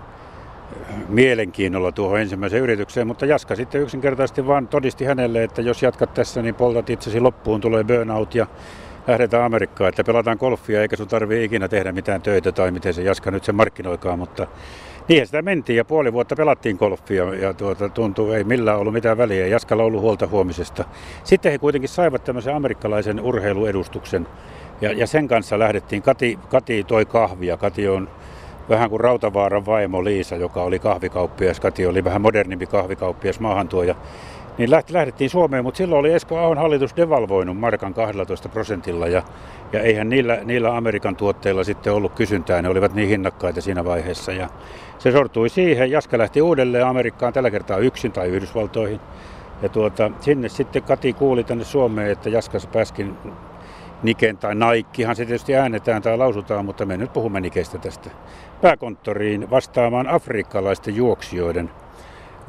mielenkiinnolla 1.09 1.93
tuohon 1.93 2.21
ensimmäiseen 2.21 2.63
yritykseen, 2.63 3.07
mutta 3.07 3.27
Jaska 3.27 3.57
sitten 3.57 3.81
yksinkertaisesti 3.81 4.47
vaan 4.47 4.69
todisti 4.69 5.05
hänelle, 5.05 5.45
että 5.45 5.63
jos 5.63 5.83
jatkat 5.83 6.15
tässä, 6.15 6.43
niin 6.43 6.55
poltat 6.55 6.91
itsesi 6.91 7.21
loppuun, 7.21 7.61
tulee 7.61 7.85
burnout 7.85 8.35
ja 8.35 8.47
lähdetään 9.07 9.45
Amerikkaan, 9.45 9.89
että 9.89 10.05
pelataan 10.05 10.37
golfia 10.41 10.83
eikä 10.83 10.97
sun 10.97 11.09
tarvii 11.09 11.45
ikinä 11.45 11.69
tehdä 11.69 11.93
mitään 11.93 12.23
töitä 12.23 12.53
tai 12.53 12.71
miten 12.71 12.95
se 12.95 13.03
Jaska 13.03 13.31
nyt 13.31 13.45
se 13.45 13.53
markkinoikaan, 13.53 14.19
mutta 14.19 14.47
Niinhän 15.09 15.27
sitä 15.27 15.43
mentiin 15.43 15.77
ja 15.77 15.85
puoli 15.85 16.13
vuotta 16.13 16.37
pelattiin 16.37 16.77
golfia 16.77 17.35
ja 17.35 17.55
tuota, 17.55 17.89
tuntuu, 17.89 18.33
ei 18.33 18.45
millään 18.45 18.79
ollut 18.79 18.93
mitään 18.93 19.19
väliä. 19.19 19.47
Jaskalla 19.47 19.85
ollut 19.85 20.01
huolta 20.01 20.27
huomisesta. 20.27 20.85
Sitten 21.25 21.53
he 21.53 21.59
kuitenkin 21.59 21.89
saivat 21.89 22.25
tämmöisen 22.25 22.55
amerikkalaisen 22.55 23.21
urheiluedustuksen 23.21 24.27
ja, 24.83 24.93
ja 24.93 25.07
sen 25.07 25.29
kanssa 25.29 25.59
lähdettiin. 25.59 26.03
Kati, 26.03 26.39
Kati 26.49 26.85
toi 26.85 27.05
kahvia. 27.05 27.57
Kati 27.57 27.89
on 27.89 28.09
vähän 28.69 28.91
kuin 28.91 29.01
Rautavaaran 29.01 29.67
vaimo 29.67 30.05
Liisa, 30.05 30.37
joka 30.37 30.63
oli 30.63 30.79
kahvikauppias. 30.79 31.61
Kati 31.61 31.87
oli 31.87 32.05
vähän 32.05 32.23
modernimpi 32.23 32.67
kahvikauppias 32.67 33.41
maahantuoja. 33.41 33.95
Niin 34.59 34.71
lähti, 34.71 34.93
lähdettiin 34.93 35.31
Suomeen, 35.31 35.65
mutta 35.65 35.79
silloin 35.79 36.01
oli 36.01 36.13
Esko 36.13 36.39
Ahon 36.39 36.59
hallitus 36.59 36.97
devalvoinut 36.97 37.59
markan 37.59 37.95
12 37.95 38.49
prosentilla 38.49 39.07
ja, 39.07 39.23
ja 39.73 39.81
eihän 39.81 40.09
niillä, 40.09 40.39
niillä 40.45 40.77
Amerikan 40.77 41.17
tuotteilla 41.17 41.65
sitten 41.65 41.93
ollut 41.93 42.13
kysyntää, 42.13 42.63
ne 42.63 42.69
olivat 42.69 42.95
niin 42.95 43.09
hinnakkaita 43.09 43.61
siinä 43.61 43.85
vaiheessa. 43.85 44.33
Ja 44.33 44.49
se 44.99 45.13
sortui 45.13 45.49
siihen, 45.49 45.91
Jaska 45.91 46.19
lähti 46.19 46.43
uudelleen 46.43 46.87
Amerikkaan 46.87 47.33
tällä 47.33 47.51
kertaa 47.51 47.79
yksin 47.79 48.13
tai 48.13 48.29
Yhdysvaltoihin. 48.29 49.01
Ja 49.63 49.69
tuota, 49.69 50.11
sinne 50.21 50.49
sitten 50.49 50.83
Kati 50.83 51.13
kuuli 51.13 51.45
tänne 51.45 51.65
Suomeen, 51.65 52.11
että 52.11 52.29
Jaskas 52.29 52.67
pääskin 52.67 53.17
Niken 54.03 54.39
tai 54.39 54.55
Naikkihan 54.55 55.17
se 55.17 55.25
tietysti 55.25 55.57
äänetään 55.57 56.03
tai 56.03 56.19
lausutaan, 56.19 56.65
mutta 56.65 56.87
me 56.87 56.97
nyt 56.97 57.13
puhumme 57.13 57.41
Nikeistä 57.41 57.79
tästä 57.79 58.11
pääkonttoriin 58.61 59.51
vastaamaan 59.51 60.09
afrikkalaisten 60.09 60.97
juoksijoiden 60.97 61.71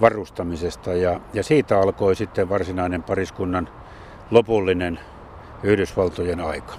varustamisesta 0.01 0.93
ja, 0.93 1.19
ja 1.33 1.43
siitä 1.43 1.79
alkoi 1.79 2.15
sitten 2.15 2.49
varsinainen 2.49 3.03
pariskunnan 3.03 3.69
lopullinen 4.31 4.99
Yhdysvaltojen 5.63 6.39
aika. 6.39 6.73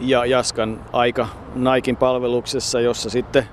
Ja 0.00 0.24
Jaskan 0.24 0.80
aika 0.92 1.28
Naikin 1.54 1.96
palveluksessa, 1.96 2.80
jossa 2.80 3.10
sitten 3.10 3.44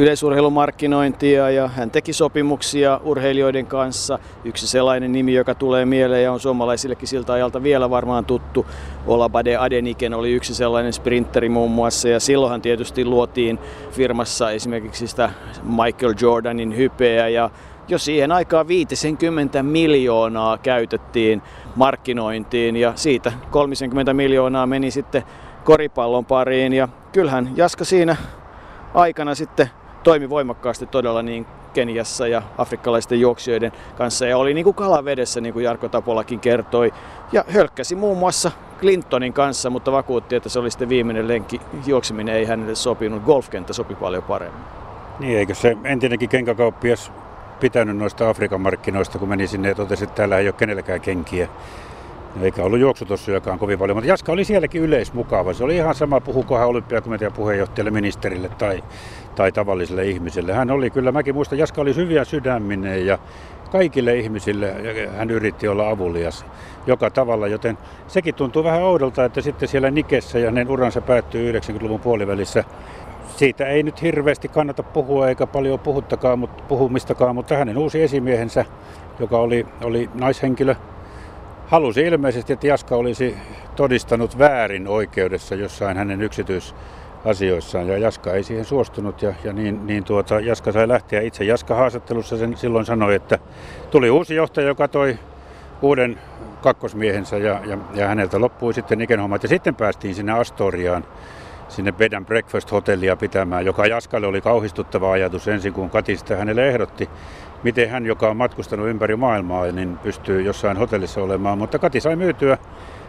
yleisurheilumarkkinointia 0.00 1.50
ja 1.50 1.68
hän 1.68 1.90
teki 1.90 2.12
sopimuksia 2.12 3.00
urheilijoiden 3.04 3.66
kanssa. 3.66 4.18
Yksi 4.44 4.66
sellainen 4.66 5.12
nimi, 5.12 5.34
joka 5.34 5.54
tulee 5.54 5.84
mieleen 5.84 6.24
ja 6.24 6.32
on 6.32 6.40
suomalaisillekin 6.40 7.08
siltä 7.08 7.32
ajalta 7.32 7.62
vielä 7.62 7.90
varmaan 7.90 8.24
tuttu, 8.24 8.66
Olabade 9.06 9.56
Adeniken 9.56 10.14
oli 10.14 10.32
yksi 10.32 10.54
sellainen 10.54 10.92
sprinteri 10.92 11.48
muun 11.48 11.70
muassa 11.70 12.08
ja 12.08 12.20
silloinhan 12.20 12.62
tietysti 12.62 13.04
luotiin 13.04 13.58
firmassa 13.90 14.50
esimerkiksi 14.50 15.06
sitä 15.06 15.30
Michael 15.62 16.14
Jordanin 16.20 16.76
hypeä 16.76 17.28
ja 17.28 17.50
jo 17.88 17.98
siihen 17.98 18.32
aikaan 18.32 18.68
50 18.68 19.62
miljoonaa 19.62 20.58
käytettiin 20.58 21.42
markkinointiin 21.76 22.76
ja 22.76 22.92
siitä 22.96 23.32
30 23.50 24.14
miljoonaa 24.14 24.66
meni 24.66 24.90
sitten 24.90 25.22
koripallon 25.64 26.24
pariin 26.24 26.72
ja 26.72 26.88
kyllähän 27.12 27.50
Jaska 27.56 27.84
siinä 27.84 28.16
aikana 28.94 29.34
sitten 29.34 29.70
toimi 30.02 30.30
voimakkaasti 30.30 30.86
todella 30.86 31.22
niin 31.22 31.46
Keniassa 31.72 32.26
ja 32.26 32.42
afrikkalaisten 32.58 33.20
juoksijoiden 33.20 33.72
kanssa 33.98 34.26
ja 34.26 34.38
oli 34.38 34.54
niin 34.54 34.64
kuin 34.64 34.74
kalavedessä, 34.74 35.40
niin 35.40 35.52
kuin 35.52 35.64
Jarkko 35.64 35.88
Tapolakin 35.88 36.40
kertoi. 36.40 36.92
Ja 37.32 37.44
hölkkäsi 37.48 37.94
muun 37.94 38.18
muassa 38.18 38.50
Clintonin 38.80 39.32
kanssa, 39.32 39.70
mutta 39.70 39.92
vakuutti, 39.92 40.36
että 40.36 40.48
se 40.48 40.58
oli 40.58 40.70
sitten 40.70 40.88
viimeinen 40.88 41.28
lenkki. 41.28 41.60
Juokseminen 41.86 42.34
ei 42.34 42.44
hänelle 42.44 42.74
sopinut, 42.74 43.24
golfkenttä 43.24 43.72
sopi 43.72 43.94
paljon 43.94 44.22
paremmin. 44.22 44.62
Niin, 45.18 45.38
eikö 45.38 45.54
se 45.54 45.76
entinenkin 45.84 46.28
kenkäkauppias 46.28 47.12
pitänyt 47.60 47.96
noista 47.96 48.28
Afrikan 48.28 48.60
markkinoista, 48.60 49.18
kun 49.18 49.28
meni 49.28 49.46
sinne 49.46 49.68
ja 49.68 49.74
totesi, 49.74 50.04
että 50.04 50.16
täällä 50.16 50.38
ei 50.38 50.48
ole 50.48 50.52
kenelläkään 50.52 51.00
kenkiä. 51.00 51.48
Eikä 52.42 52.64
ollut 52.64 52.80
juoksutossujakaan 52.80 53.58
kovin 53.58 53.78
paljon, 53.78 53.96
mutta 53.96 54.08
Jaska 54.08 54.32
oli 54.32 54.44
sielläkin 54.44 54.82
yleismukava. 54.82 55.52
Se 55.52 55.64
oli 55.64 55.76
ihan 55.76 55.94
sama, 55.94 56.20
puhukohan 56.20 56.68
olympiakomitean 56.68 57.32
puheenjohtajalle, 57.32 57.90
ministerille 57.90 58.48
tai, 58.48 58.84
tai 59.34 59.52
tavalliselle 59.52 60.04
ihmiselle. 60.04 60.52
Hän 60.52 60.70
oli 60.70 60.90
kyllä, 60.90 61.12
mäkin 61.12 61.34
muistan, 61.34 61.58
Jaska 61.58 61.80
oli 61.80 61.96
hyviä 61.96 62.24
sydäminen 62.24 63.06
ja 63.06 63.18
kaikille 63.70 64.16
ihmisille 64.16 64.74
hän 65.16 65.30
yritti 65.30 65.68
olla 65.68 65.88
avulias 65.88 66.44
joka 66.86 67.10
tavalla, 67.10 67.48
joten 67.48 67.78
sekin 68.08 68.34
tuntuu 68.34 68.64
vähän 68.64 68.82
oudolta, 68.82 69.24
että 69.24 69.40
sitten 69.40 69.68
siellä 69.68 69.90
Nikessä 69.90 70.38
ja 70.38 70.46
hänen 70.46 70.68
uransa 70.68 71.00
päättyy 71.00 71.52
90-luvun 71.52 72.00
puolivälissä 72.00 72.64
siitä 73.36 73.66
ei 73.66 73.82
nyt 73.82 74.02
hirveästi 74.02 74.48
kannata 74.48 74.82
puhua 74.82 75.28
eikä 75.28 75.46
paljon 75.46 75.78
puhuttakaan, 75.78 76.38
mutta, 76.38 76.62
puhumistakaan, 76.68 77.34
mutta 77.34 77.56
hänen 77.56 77.78
uusi 77.78 78.02
esimiehensä, 78.02 78.64
joka 79.18 79.38
oli, 79.38 79.66
oli 79.84 80.10
naishenkilö, 80.14 80.74
halusi 81.70 82.00
ilmeisesti, 82.00 82.52
että 82.52 82.66
Jaska 82.66 82.96
olisi 82.96 83.36
todistanut 83.76 84.38
väärin 84.38 84.88
oikeudessa 84.88 85.54
jossain 85.54 85.96
hänen 85.96 86.22
yksityisasioissaan. 86.22 87.88
Ja 87.88 87.98
Jaska 87.98 88.32
ei 88.32 88.42
siihen 88.42 88.64
suostunut 88.64 89.22
ja, 89.22 89.34
ja 89.44 89.52
niin, 89.52 89.86
niin 89.86 90.04
tuota, 90.04 90.40
Jaska 90.40 90.72
sai 90.72 90.88
lähteä. 90.88 91.20
Itse 91.20 91.44
Jaska 91.44 91.74
haastattelussa 91.74 92.36
sen 92.36 92.56
silloin 92.56 92.86
sanoi, 92.86 93.14
että 93.14 93.38
tuli 93.90 94.10
uusi 94.10 94.34
johtaja, 94.34 94.66
joka 94.66 94.88
toi 94.88 95.18
uuden 95.82 96.18
kakkosmiehensä 96.62 97.36
ja, 97.36 97.60
ja, 97.66 97.78
ja 97.94 98.08
häneltä 98.08 98.40
loppui 98.40 98.74
sitten 98.74 98.98
Niken 98.98 99.20
hommat 99.20 99.42
ja 99.42 99.48
sitten 99.48 99.74
päästiin 99.74 100.14
sinne 100.14 100.32
Astoriaan 100.32 101.04
sinne 101.68 101.92
Bed 101.92 102.12
and 102.12 102.26
Breakfast-hotellia 102.26 103.16
pitämään, 103.16 103.66
joka 103.66 103.86
Jaskalle 103.86 104.26
oli 104.26 104.40
kauhistuttava 104.40 105.12
ajatus 105.12 105.48
ensin, 105.48 105.72
kun 105.72 105.90
Kati 105.90 106.16
sitä 106.16 106.36
hänelle 106.36 106.68
ehdotti, 106.68 107.08
miten 107.62 107.90
hän, 107.90 108.06
joka 108.06 108.30
on 108.30 108.36
matkustanut 108.36 108.88
ympäri 108.88 109.16
maailmaa, 109.16 109.66
niin 109.66 109.98
pystyy 109.98 110.42
jossain 110.42 110.76
hotellissa 110.76 111.22
olemaan. 111.22 111.58
Mutta 111.58 111.78
Kati 111.78 112.00
sai 112.00 112.16
myytyä 112.16 112.58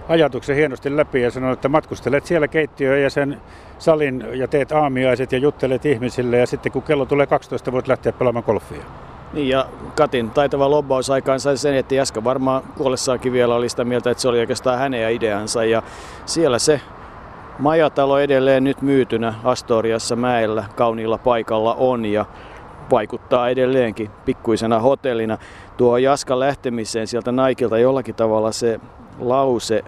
ajatuksen 0.09 0.55
hienosti 0.55 0.97
läpi 0.97 1.21
ja 1.21 1.31
sanoi, 1.31 1.53
että 1.53 1.69
matkustelet 1.69 2.25
siellä 2.25 2.47
keittiöön 2.47 3.01
ja 3.01 3.09
sen 3.09 3.41
salin 3.77 4.25
ja 4.33 4.47
teet 4.47 4.71
aamiaiset 4.71 5.31
ja 5.31 5.37
juttelet 5.37 5.85
ihmisille 5.85 6.37
ja 6.37 6.47
sitten 6.47 6.71
kun 6.71 6.81
kello 6.81 7.05
tulee 7.05 7.27
12 7.27 7.71
voit 7.71 7.87
lähteä 7.87 8.11
pelaamaan 8.11 8.45
golfia. 8.45 8.83
Niin 9.33 9.49
ja 9.49 9.65
Katin 9.95 10.29
taitava 10.29 10.69
lobbaus 10.69 11.09
aikaan 11.09 11.39
sai 11.39 11.57
sen, 11.57 11.75
että 11.75 11.95
Jaska 11.95 12.23
varmaan 12.23 12.63
kuollessaankin 12.77 13.33
vielä 13.33 13.55
oli 13.55 13.69
sitä 13.69 13.83
mieltä, 13.83 14.11
että 14.11 14.21
se 14.21 14.27
oli 14.27 14.39
oikeastaan 14.39 14.79
hänen 14.79 15.13
ideansa 15.13 15.63
ja 15.65 15.83
siellä 16.25 16.59
se 16.59 16.81
Majatalo 17.59 18.19
edelleen 18.19 18.63
nyt 18.63 18.81
myytynä 18.81 19.33
Astoriassa 19.43 20.15
mäellä 20.15 20.63
kauniilla 20.75 21.17
paikalla 21.17 21.73
on 21.73 22.05
ja 22.05 22.25
vaikuttaa 22.91 23.49
edelleenkin 23.49 24.09
pikkuisena 24.25 24.79
hotellina. 24.79 25.37
Tuo 25.77 25.97
Jaskan 25.97 26.39
lähtemiseen 26.39 27.07
sieltä 27.07 27.31
Naikilta 27.31 27.77
jollakin 27.77 28.15
tavalla 28.15 28.51
se 28.51 28.79
lause 29.19 29.83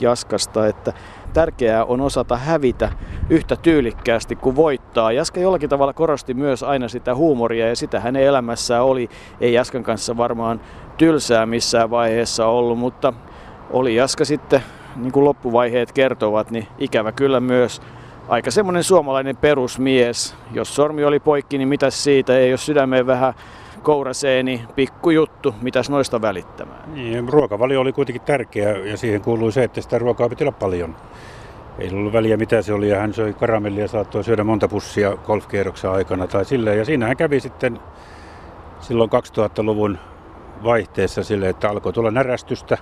Jaskasta, 0.00 0.66
että 0.66 0.92
tärkeää 1.32 1.84
on 1.84 2.00
osata 2.00 2.36
hävitä 2.36 2.92
yhtä 3.30 3.56
tyylikkäästi 3.56 4.36
kuin 4.36 4.56
voittaa. 4.56 5.12
Jaska 5.12 5.40
jollakin 5.40 5.68
tavalla 5.68 5.92
korosti 5.92 6.34
myös 6.34 6.62
aina 6.62 6.88
sitä 6.88 7.14
huumoria 7.14 7.68
ja 7.68 7.76
sitä 7.76 8.00
hänen 8.00 8.22
elämässään 8.22 8.84
oli. 8.84 9.08
Ei 9.40 9.52
Jaskan 9.52 9.82
kanssa 9.82 10.16
varmaan 10.16 10.60
tylsää 10.96 11.46
missään 11.46 11.90
vaiheessa 11.90 12.46
ollut, 12.46 12.78
mutta 12.78 13.12
oli 13.70 13.94
Jaska 13.94 14.24
sitten 14.24 14.62
niin 14.96 15.12
kuin 15.12 15.24
loppuvaiheet 15.24 15.92
kertovat, 15.92 16.50
niin 16.50 16.66
ikävä 16.78 17.12
kyllä 17.12 17.40
myös 17.40 17.82
aika 18.28 18.50
semmoinen 18.50 18.84
suomalainen 18.84 19.36
perusmies. 19.36 20.34
Jos 20.52 20.74
sormi 20.74 21.04
oli 21.04 21.20
poikki, 21.20 21.58
niin 21.58 21.68
mitäs 21.68 22.04
siitä? 22.04 22.38
Ei 22.38 22.50
jos 22.50 22.66
sydämeen 22.66 23.06
vähän 23.06 23.34
kourasee, 23.82 24.42
niin 24.42 24.60
pikkujuttu. 24.76 25.54
Mitäs 25.62 25.90
noista 25.90 26.22
välittämään? 26.22 26.94
Niin, 26.94 27.28
ruokavalio 27.28 27.80
oli 27.80 27.92
kuitenkin 27.92 28.22
tärkeä 28.22 28.76
ja 28.76 28.96
siihen 28.96 29.20
kuului 29.20 29.52
se, 29.52 29.64
että 29.64 29.80
sitä 29.80 29.98
ruokaa 29.98 30.28
piti 30.28 30.44
olla 30.44 30.52
paljon. 30.52 30.96
Ei 31.78 31.90
ollut 31.92 32.12
väliä 32.12 32.36
mitä 32.36 32.62
se 32.62 32.72
oli 32.72 32.88
ja 32.88 33.00
hän 33.00 33.14
söi 33.14 33.32
karamellia 33.32 33.88
saattoi 33.88 34.24
syödä 34.24 34.44
monta 34.44 34.68
pussia 34.68 35.16
golfkierroksen 35.16 35.90
aikana 35.90 36.26
tai 36.26 36.44
silleen. 36.44 36.78
Ja 36.78 36.84
siinä 36.84 37.06
hän 37.06 37.16
kävi 37.16 37.40
sitten 37.40 37.80
silloin 38.80 39.10
2000-luvun 39.10 39.98
vaihteessa 40.64 41.24
sille, 41.24 41.48
että 41.48 41.70
alkoi 41.70 41.92
tulla 41.92 42.10
närästystä 42.10 42.78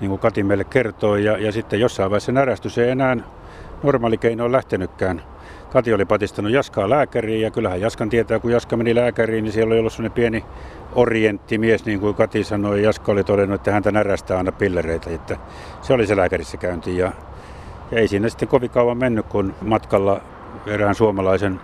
niin 0.00 0.08
kuin 0.08 0.18
Kati 0.18 0.42
meille 0.42 0.64
kertoi. 0.64 1.24
Ja, 1.24 1.38
ja 1.38 1.52
sitten 1.52 1.80
jossain 1.80 2.10
vaiheessa 2.10 2.32
närästys 2.32 2.78
ei 2.78 2.90
enää 2.90 3.16
normaali 3.82 4.18
keino 4.18 4.44
on 4.44 4.52
lähtenytkään. 4.52 5.22
Kati 5.72 5.92
oli 5.92 6.04
patistanut 6.04 6.52
Jaskaa 6.52 6.90
lääkäriin 6.90 7.40
ja 7.40 7.50
kyllähän 7.50 7.80
Jaskan 7.80 8.10
tietää, 8.10 8.38
kun 8.38 8.52
Jaska 8.52 8.76
meni 8.76 8.94
lääkäriin, 8.94 9.44
niin 9.44 9.52
siellä 9.52 9.72
oli 9.72 9.78
ollut 9.78 9.92
sellainen 9.92 10.14
pieni 10.14 10.44
orienttimies, 10.94 11.84
niin 11.84 12.00
kuin 12.00 12.14
Kati 12.14 12.44
sanoi. 12.44 12.82
Jaska 12.82 13.12
oli 13.12 13.24
todennut, 13.24 13.54
että 13.54 13.72
häntä 13.72 13.92
närästää 13.92 14.38
aina 14.38 14.52
pillereitä, 14.52 15.10
että 15.10 15.36
se 15.82 15.92
oli 15.92 16.06
se 16.06 16.16
lääkärissä 16.16 16.56
käynti. 16.56 16.96
Ja, 16.96 17.12
ja 17.90 17.98
ei 17.98 18.08
siinä 18.08 18.28
sitten 18.28 18.48
kovin 18.48 18.70
kauan 18.70 18.98
mennyt, 18.98 19.26
kun 19.26 19.54
matkalla 19.62 20.20
erään 20.66 20.94
suomalaisen 20.94 21.60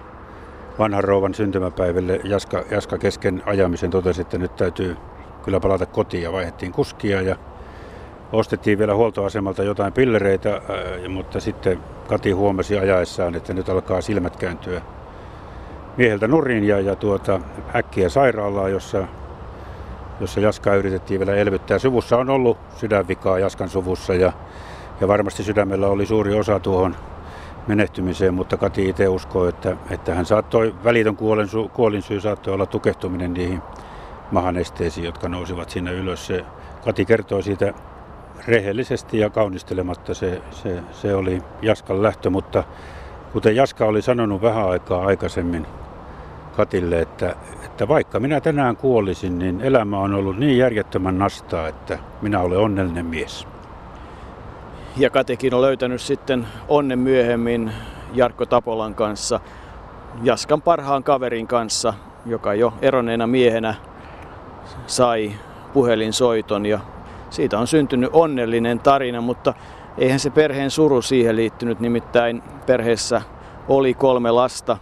vanhan 0.79 1.05
rouvan 1.05 1.35
syntymäpäiville 1.35 2.21
Jaska, 2.25 2.65
Jaska 2.71 2.99
kesken 2.99 3.43
ajamisen 3.47 3.91
totesi, 3.91 4.21
että 4.21 4.39
nyt 4.39 4.57
täytyy 4.57 4.97
kyllä 5.45 5.61
palata 5.61 5.87
kotiin 5.87 6.23
ja 6.23 6.33
vaihdettiin 6.33 6.73
kuskia. 6.73 7.23
Ja 7.23 7.37
Ostettiin 8.33 8.79
vielä 8.79 8.95
huoltoasemalta 8.95 9.63
jotain 9.63 9.93
pillereitä, 9.93 10.61
mutta 11.09 11.41
sitten 11.41 11.79
Kati 12.09 12.31
huomasi 12.31 12.79
ajaessaan, 12.79 13.35
että 13.35 13.55
nyt 13.55 13.69
alkaa 13.69 14.01
silmät 14.01 14.37
kääntyä 14.37 14.83
mieheltä 15.97 16.29
nurin 16.29 16.65
ja, 16.65 16.81
ja 16.81 16.97
tuota, 16.97 17.41
äkkiä 17.75 18.09
sairaalaan, 18.09 18.73
jossa, 18.73 19.07
jossa 20.21 20.41
Jaskaa 20.41 20.75
yritettiin 20.75 21.21
vielä 21.21 21.35
elvyttää. 21.35 21.79
Suvussa 21.79 22.17
on 22.17 22.31
ollut 22.31 22.59
sydänvikaa 22.77 23.39
Jaskan 23.39 23.69
suvussa 23.69 24.15
ja, 24.15 24.33
ja 25.01 25.09
varmasti 25.09 25.43
sydämellä 25.43 25.89
oli 25.89 26.07
suuri 26.07 26.35
osa 26.35 26.61
tuohon 26.61 26.97
menehtymiseen, 27.67 28.35
mutta 28.35 28.57
Kati 28.57 28.89
itse 28.89 29.09
uskoo, 29.09 29.49
että, 29.49 29.77
että 29.91 30.15
hän 30.15 30.27
saattoi, 30.27 30.75
välitön 30.85 31.17
kuolin, 31.17 31.49
kuolinsyy 31.73 32.21
saattoi 32.21 32.55
olla 32.55 32.67
tukehtuminen 32.67 33.35
niihin 33.35 33.63
mahan 34.31 34.57
esteisiin, 34.57 35.07
jotka 35.07 35.29
nousivat 35.29 35.71
sinne 35.71 35.93
ylös. 35.93 36.27
Se, 36.27 36.45
Kati 36.85 37.05
kertoi 37.05 37.43
siitä 37.43 37.75
rehellisesti 38.49 39.19
ja 39.19 39.31
kaunistelematta. 39.31 40.15
Se, 40.15 40.43
se, 40.51 40.83
se 40.93 41.15
oli 41.15 41.43
Jaskan 41.63 42.03
lähtö, 42.03 42.31
mutta 42.31 42.65
kuten 43.33 43.57
Jaska 43.57 43.85
oli 43.85 44.03
sanonut 44.03 44.43
vähän 44.43 44.69
aikaa 44.69 45.07
aikaisemmin 45.07 45.67
Katille, 46.57 47.01
että, 47.01 47.37
että 47.65 47.89
vaikka 47.89 48.21
minä 48.21 48.41
tänään 48.41 48.77
kuolisin, 48.77 49.39
niin 49.39 49.61
elämä 49.61 49.99
on 49.99 50.15
ollut 50.15 50.39
niin 50.39 50.59
järjettömän 50.59 51.19
nastaa, 51.19 51.69
että 51.69 51.99
minä 52.23 52.41
olen 52.41 52.59
onnellinen 52.59 53.07
mies. 53.07 53.47
Ja 54.97 55.11
Katikin 55.11 55.55
on 55.55 55.63
löytänyt 55.63 56.01
sitten 56.01 56.47
onnen 56.69 56.99
myöhemmin 56.99 57.73
Jarkko 58.15 58.47
Tapolan 58.47 58.95
kanssa, 58.95 59.41
Jaskan 60.23 60.63
parhaan 60.63 61.05
kaverin 61.05 61.47
kanssa, 61.47 61.95
joka 62.27 62.55
jo 62.55 62.75
eronneena 62.83 63.27
miehenä 63.27 63.75
sai 64.87 65.33
puhelinsoiton 65.73 66.67
ja 66.67 66.81
siitä 67.37 67.59
on 67.59 67.67
syntynyt 67.67 68.11
onnellinen 68.13 68.79
tarina, 68.81 69.21
mutta 69.21 69.55
eihän 69.99 70.21
se 70.21 70.31
perheen 70.31 70.71
suru 70.71 71.03
siihen 71.03 71.37
liittynyt, 71.37 71.81
nimittäin 71.81 72.43
perheessä 72.67 73.23
oli 73.69 73.95
kolme 73.95 74.31
lasta, 74.31 74.77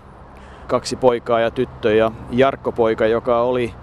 kaksi 0.66 0.96
poikaa 0.96 1.40
ja 1.40 1.50
tyttö 1.50 1.94
ja 1.94 2.12
Jarkko-poika, 2.30 3.06
joka 3.06 3.40
oli 3.40 3.74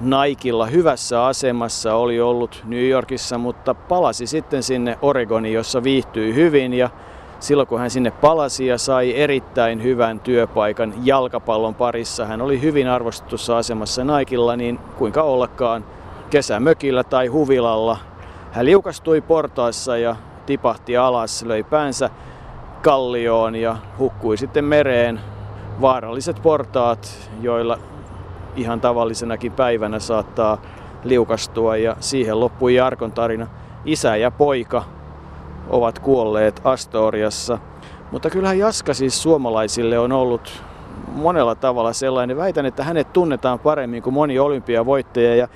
Naikilla 0.00 0.66
hyvässä 0.66 1.24
asemassa, 1.24 1.94
oli 1.94 2.20
ollut 2.20 2.62
New 2.64 2.88
Yorkissa, 2.88 3.38
mutta 3.38 3.74
palasi 3.74 4.26
sitten 4.26 4.62
sinne 4.62 4.98
Oregoniin, 5.02 5.54
jossa 5.54 5.82
viihtyi 5.82 6.34
hyvin 6.34 6.74
ja 6.74 6.90
silloin 7.40 7.68
kun 7.68 7.80
hän 7.80 7.90
sinne 7.90 8.10
palasi 8.10 8.66
ja 8.66 8.78
sai 8.78 9.16
erittäin 9.16 9.82
hyvän 9.82 10.20
työpaikan 10.20 10.94
jalkapallon 11.04 11.74
parissa, 11.74 12.26
hän 12.26 12.42
oli 12.42 12.62
hyvin 12.62 12.88
arvostetussa 12.88 13.58
asemassa 13.58 14.04
Naikilla, 14.04 14.56
niin 14.56 14.78
kuinka 14.98 15.22
ollakaan 15.22 15.84
kesämökillä 16.30 17.04
tai 17.04 17.26
huvilalla. 17.26 18.11
Hän 18.52 18.66
liukastui 18.66 19.20
portaissa 19.20 19.96
ja 19.96 20.16
tipahti 20.46 20.96
alas, 20.96 21.42
löi 21.42 21.62
päänsä 21.62 22.10
kallioon 22.82 23.56
ja 23.56 23.76
hukkui 23.98 24.36
sitten 24.36 24.64
mereen. 24.64 25.20
Vaaralliset 25.80 26.42
portaat, 26.42 27.30
joilla 27.40 27.78
ihan 28.56 28.80
tavallisenakin 28.80 29.52
päivänä 29.52 29.98
saattaa 29.98 30.62
liukastua 31.04 31.76
ja 31.76 31.96
siihen 32.00 32.40
loppui 32.40 32.74
Jarkon 32.74 33.12
tarina. 33.12 33.46
Isä 33.84 34.16
ja 34.16 34.30
poika 34.30 34.84
ovat 35.68 35.98
kuolleet 35.98 36.60
Astoriassa. 36.64 37.58
Mutta 38.10 38.30
kyllähän 38.30 38.58
Jaska 38.58 38.94
siis 38.94 39.22
suomalaisille 39.22 39.98
on 39.98 40.12
ollut 40.12 40.62
monella 41.12 41.54
tavalla 41.54 41.92
sellainen. 41.92 42.36
Väitän, 42.36 42.66
että 42.66 42.84
hänet 42.84 43.12
tunnetaan 43.12 43.58
paremmin 43.58 44.02
kuin 44.02 44.14
moni 44.14 44.38
olympiavoittaja 44.38 45.34
ja 45.34 45.48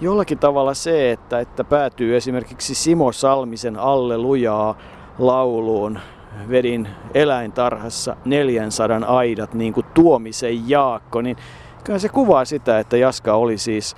jollakin 0.00 0.38
tavalla 0.38 0.74
se, 0.74 1.12
että, 1.12 1.40
että 1.40 1.64
päätyy 1.64 2.16
esimerkiksi 2.16 2.74
Simo 2.74 3.12
Salmisen 3.12 3.76
alle 3.76 4.18
lujaa 4.18 4.76
lauluun 5.18 5.98
vedin 6.50 6.88
eläintarhassa 7.14 8.16
400 8.24 9.16
aidat 9.16 9.54
niin 9.54 9.72
kuin 9.72 9.86
Tuomisen 9.94 10.68
Jaakko, 10.68 11.20
niin 11.20 11.36
kyllä 11.84 11.98
se 11.98 12.08
kuvaa 12.08 12.44
sitä, 12.44 12.78
että 12.78 12.96
Jaska 12.96 13.34
oli 13.34 13.58
siis 13.58 13.96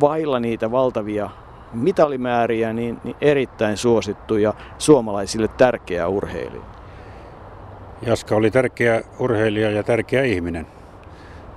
vailla 0.00 0.40
niitä 0.40 0.70
valtavia 0.70 1.30
mitalimääriä 1.72 2.72
niin, 2.72 3.00
niin 3.04 3.16
erittäin 3.20 3.76
suosittu 3.76 4.36
ja 4.36 4.54
suomalaisille 4.78 5.48
tärkeä 5.48 6.08
urheilija. 6.08 6.62
Jaska 8.06 8.36
oli 8.36 8.50
tärkeä 8.50 9.02
urheilija 9.18 9.70
ja 9.70 9.82
tärkeä 9.82 10.22
ihminen. 10.22 10.66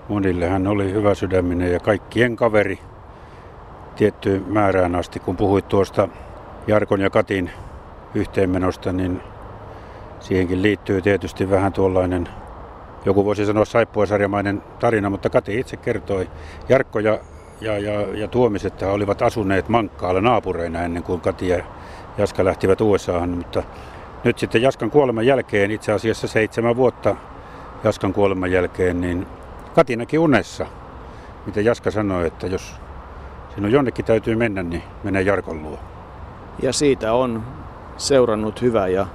Monille 0.10 0.50
hän 0.50 0.67
oli 0.67 0.93
hyvä 0.93 1.15
sydäminen 1.15 1.71
ja 1.71 1.80
kaikkien 1.80 2.36
kaveri 2.36 2.80
tiettyyn 3.95 4.45
määrään 4.47 4.95
asti. 4.95 5.19
Kun 5.19 5.38
puhuit 5.38 5.67
tuosta 5.67 6.10
Jarkon 6.67 7.01
ja 7.01 7.10
Katin 7.10 7.51
yhteenmenosta, 8.15 8.93
niin 8.93 9.21
siihenkin 10.19 10.62
liittyy 10.62 11.01
tietysti 11.01 11.49
vähän 11.49 11.73
tuollainen, 11.73 12.29
joku 13.05 13.25
voisi 13.25 13.45
sanoa 13.45 13.65
saippuasarjamainen 13.65 14.63
tarina, 14.79 15.10
mutta 15.10 15.29
Kati 15.29 15.60
itse 15.60 15.77
kertoi. 15.77 16.29
Jarkko 16.69 16.99
ja, 16.99 17.19
ja, 17.62 17.79
ja, 17.79 18.01
ja 18.01 18.27
Tuomiset 18.27 18.81
olivat 18.81 19.21
asuneet 19.21 19.69
Mankkaalla 19.69 20.21
naapureina 20.21 20.81
ennen 20.81 21.03
kuin 21.03 21.21
Kati 21.21 21.47
ja 21.47 21.63
Jaska 22.17 22.45
lähtivät 22.45 22.81
USAhan, 22.81 23.29
mutta 23.29 23.63
nyt 24.23 24.39
sitten 24.39 24.62
Jaskan 24.62 24.91
kuoleman 24.91 25.25
jälkeen, 25.25 25.71
itse 25.71 25.91
asiassa 25.91 26.27
seitsemän 26.27 26.75
vuotta 26.75 27.15
Jaskan 27.84 28.13
kuoleman 28.13 28.51
jälkeen, 28.51 29.01
niin 29.01 29.27
Kati 29.75 29.95
näki 29.95 30.17
unessa, 30.17 30.65
mitä 31.45 31.62
Jaska 31.62 31.91
sanoi, 31.91 32.27
että 32.27 32.47
jos 32.47 32.75
sinun 33.55 33.71
jonnekin 33.71 34.05
täytyy 34.05 34.35
mennä, 34.35 34.63
niin 34.63 34.83
mene 35.03 35.21
Jarkon 35.21 35.63
luo. 35.63 35.79
Ja 36.61 36.73
siitä 36.73 37.13
on 37.13 37.43
seurannut 37.97 38.61
hyvä 38.61 38.87
ja 38.87 39.07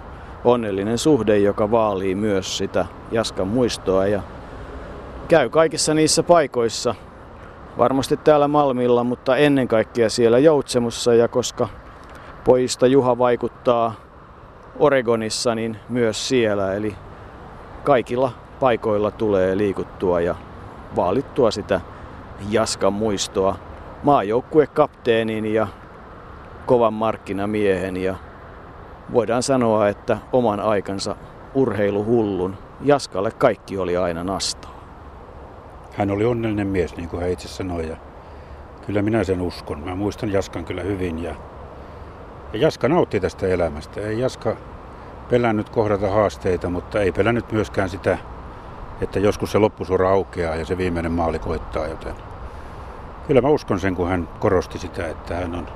onnellinen 0.45 0.99
suhde, 0.99 1.39
joka 1.39 1.71
vaalii 1.71 2.15
myös 2.15 2.59
sitä 2.59 2.87
Jaskan 3.13 3.49
muistoa 3.49 4.07
ja 4.07 4.23
käy 5.29 5.49
kaikissa 5.49 5.95
niissä 5.95 6.23
paikoissa, 6.23 6.95
varmasti 7.79 8.17
täällä 8.17 8.49
Malmilla, 8.49 9.05
mutta 9.05 9.37
ennen 9.37 9.69
kaikkea 9.69 10.11
siellä 10.11 10.39
Joutsemussa 10.39 11.15
ja 11.15 11.29
koska 11.29 11.69
pojista 12.45 12.87
Juha 12.87 13.19
vaikuttaa 13.19 13.95
Oregonissa, 14.79 15.55
niin 15.55 15.77
myös 15.89 16.29
siellä. 16.29 16.75
Eli 16.75 16.97
kaikilla 17.85 18.33
paikoilla 18.61 19.11
tulee 19.11 19.57
liikuttua 19.57 20.21
ja 20.21 20.35
vaalittua 20.97 21.51
sitä 21.51 21.81
Jaskan 22.51 22.93
muistoa 22.93 23.70
maajoukkuekapteenin 24.03 25.47
ja 25.55 25.67
kovan 26.67 26.93
markkinamiehen 26.93 27.97
ja 27.97 28.15
voidaan 29.13 29.43
sanoa, 29.43 29.89
että 29.89 30.19
oman 30.33 30.61
aikansa 30.61 31.17
urheiluhullun 31.55 32.57
Jaskalle 32.81 33.31
kaikki 33.31 33.79
oli 33.79 33.97
aina 33.97 34.25
nastaa. 34.25 34.81
Hän 35.95 36.11
oli 36.11 36.25
onnellinen 36.25 36.67
mies, 36.67 36.97
niin 36.97 37.09
kuin 37.09 37.23
hän 37.23 37.31
itse 37.31 37.49
sanoi. 37.49 37.89
Ja 37.89 37.97
kyllä 38.87 39.03
minä 39.03 39.25
sen 39.25 39.41
uskon. 39.41 39.81
Mä 39.85 39.95
muistan 39.95 40.33
Jaskan 40.33 40.65
kyllä 40.65 40.83
hyvin. 40.83 41.23
Ja, 41.23 41.35
ja 42.53 42.59
Jaska 42.59 42.89
nautti 42.89 43.21
tästä 43.21 43.47
elämästä. 43.47 44.01
Ei 44.01 44.21
Jaska 44.21 44.57
pelännyt 45.31 45.69
kohdata 45.69 46.11
haasteita, 46.11 46.71
mutta 46.71 47.01
ei 47.01 47.13
pelännyt 47.13 47.53
myöskään 47.53 47.89
sitä, 47.89 48.19
että 49.01 49.19
joskus 49.19 49.53
se 49.53 49.59
loppusura 49.59 50.11
aukeaa 50.11 50.57
ja 50.57 50.65
se 50.65 50.79
viimeinen 50.79 51.13
maali 51.13 51.39
koittaa. 51.39 51.87
Joten 51.87 52.15
kyllä 53.31 53.41
mä 53.41 53.49
uskon 53.49 53.81
sen, 53.81 53.95
kun 53.95 54.09
hän 54.09 54.29
korosti 54.41 54.79
sitä, 54.79 55.09
että 55.09 55.35
hän 55.35 55.55
on 55.55 55.67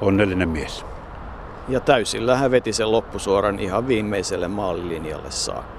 onnellinen 0.00 0.48
mies. 0.48 0.86
Ja 1.68 1.80
täysillä 1.80 2.36
hän 2.36 2.50
veti 2.50 2.72
sen 2.72 2.92
loppusuoran 2.92 3.58
ihan 3.58 3.88
viimeiselle 3.88 4.48
maalilinjalle 4.48 5.30
saakka. 5.30 5.73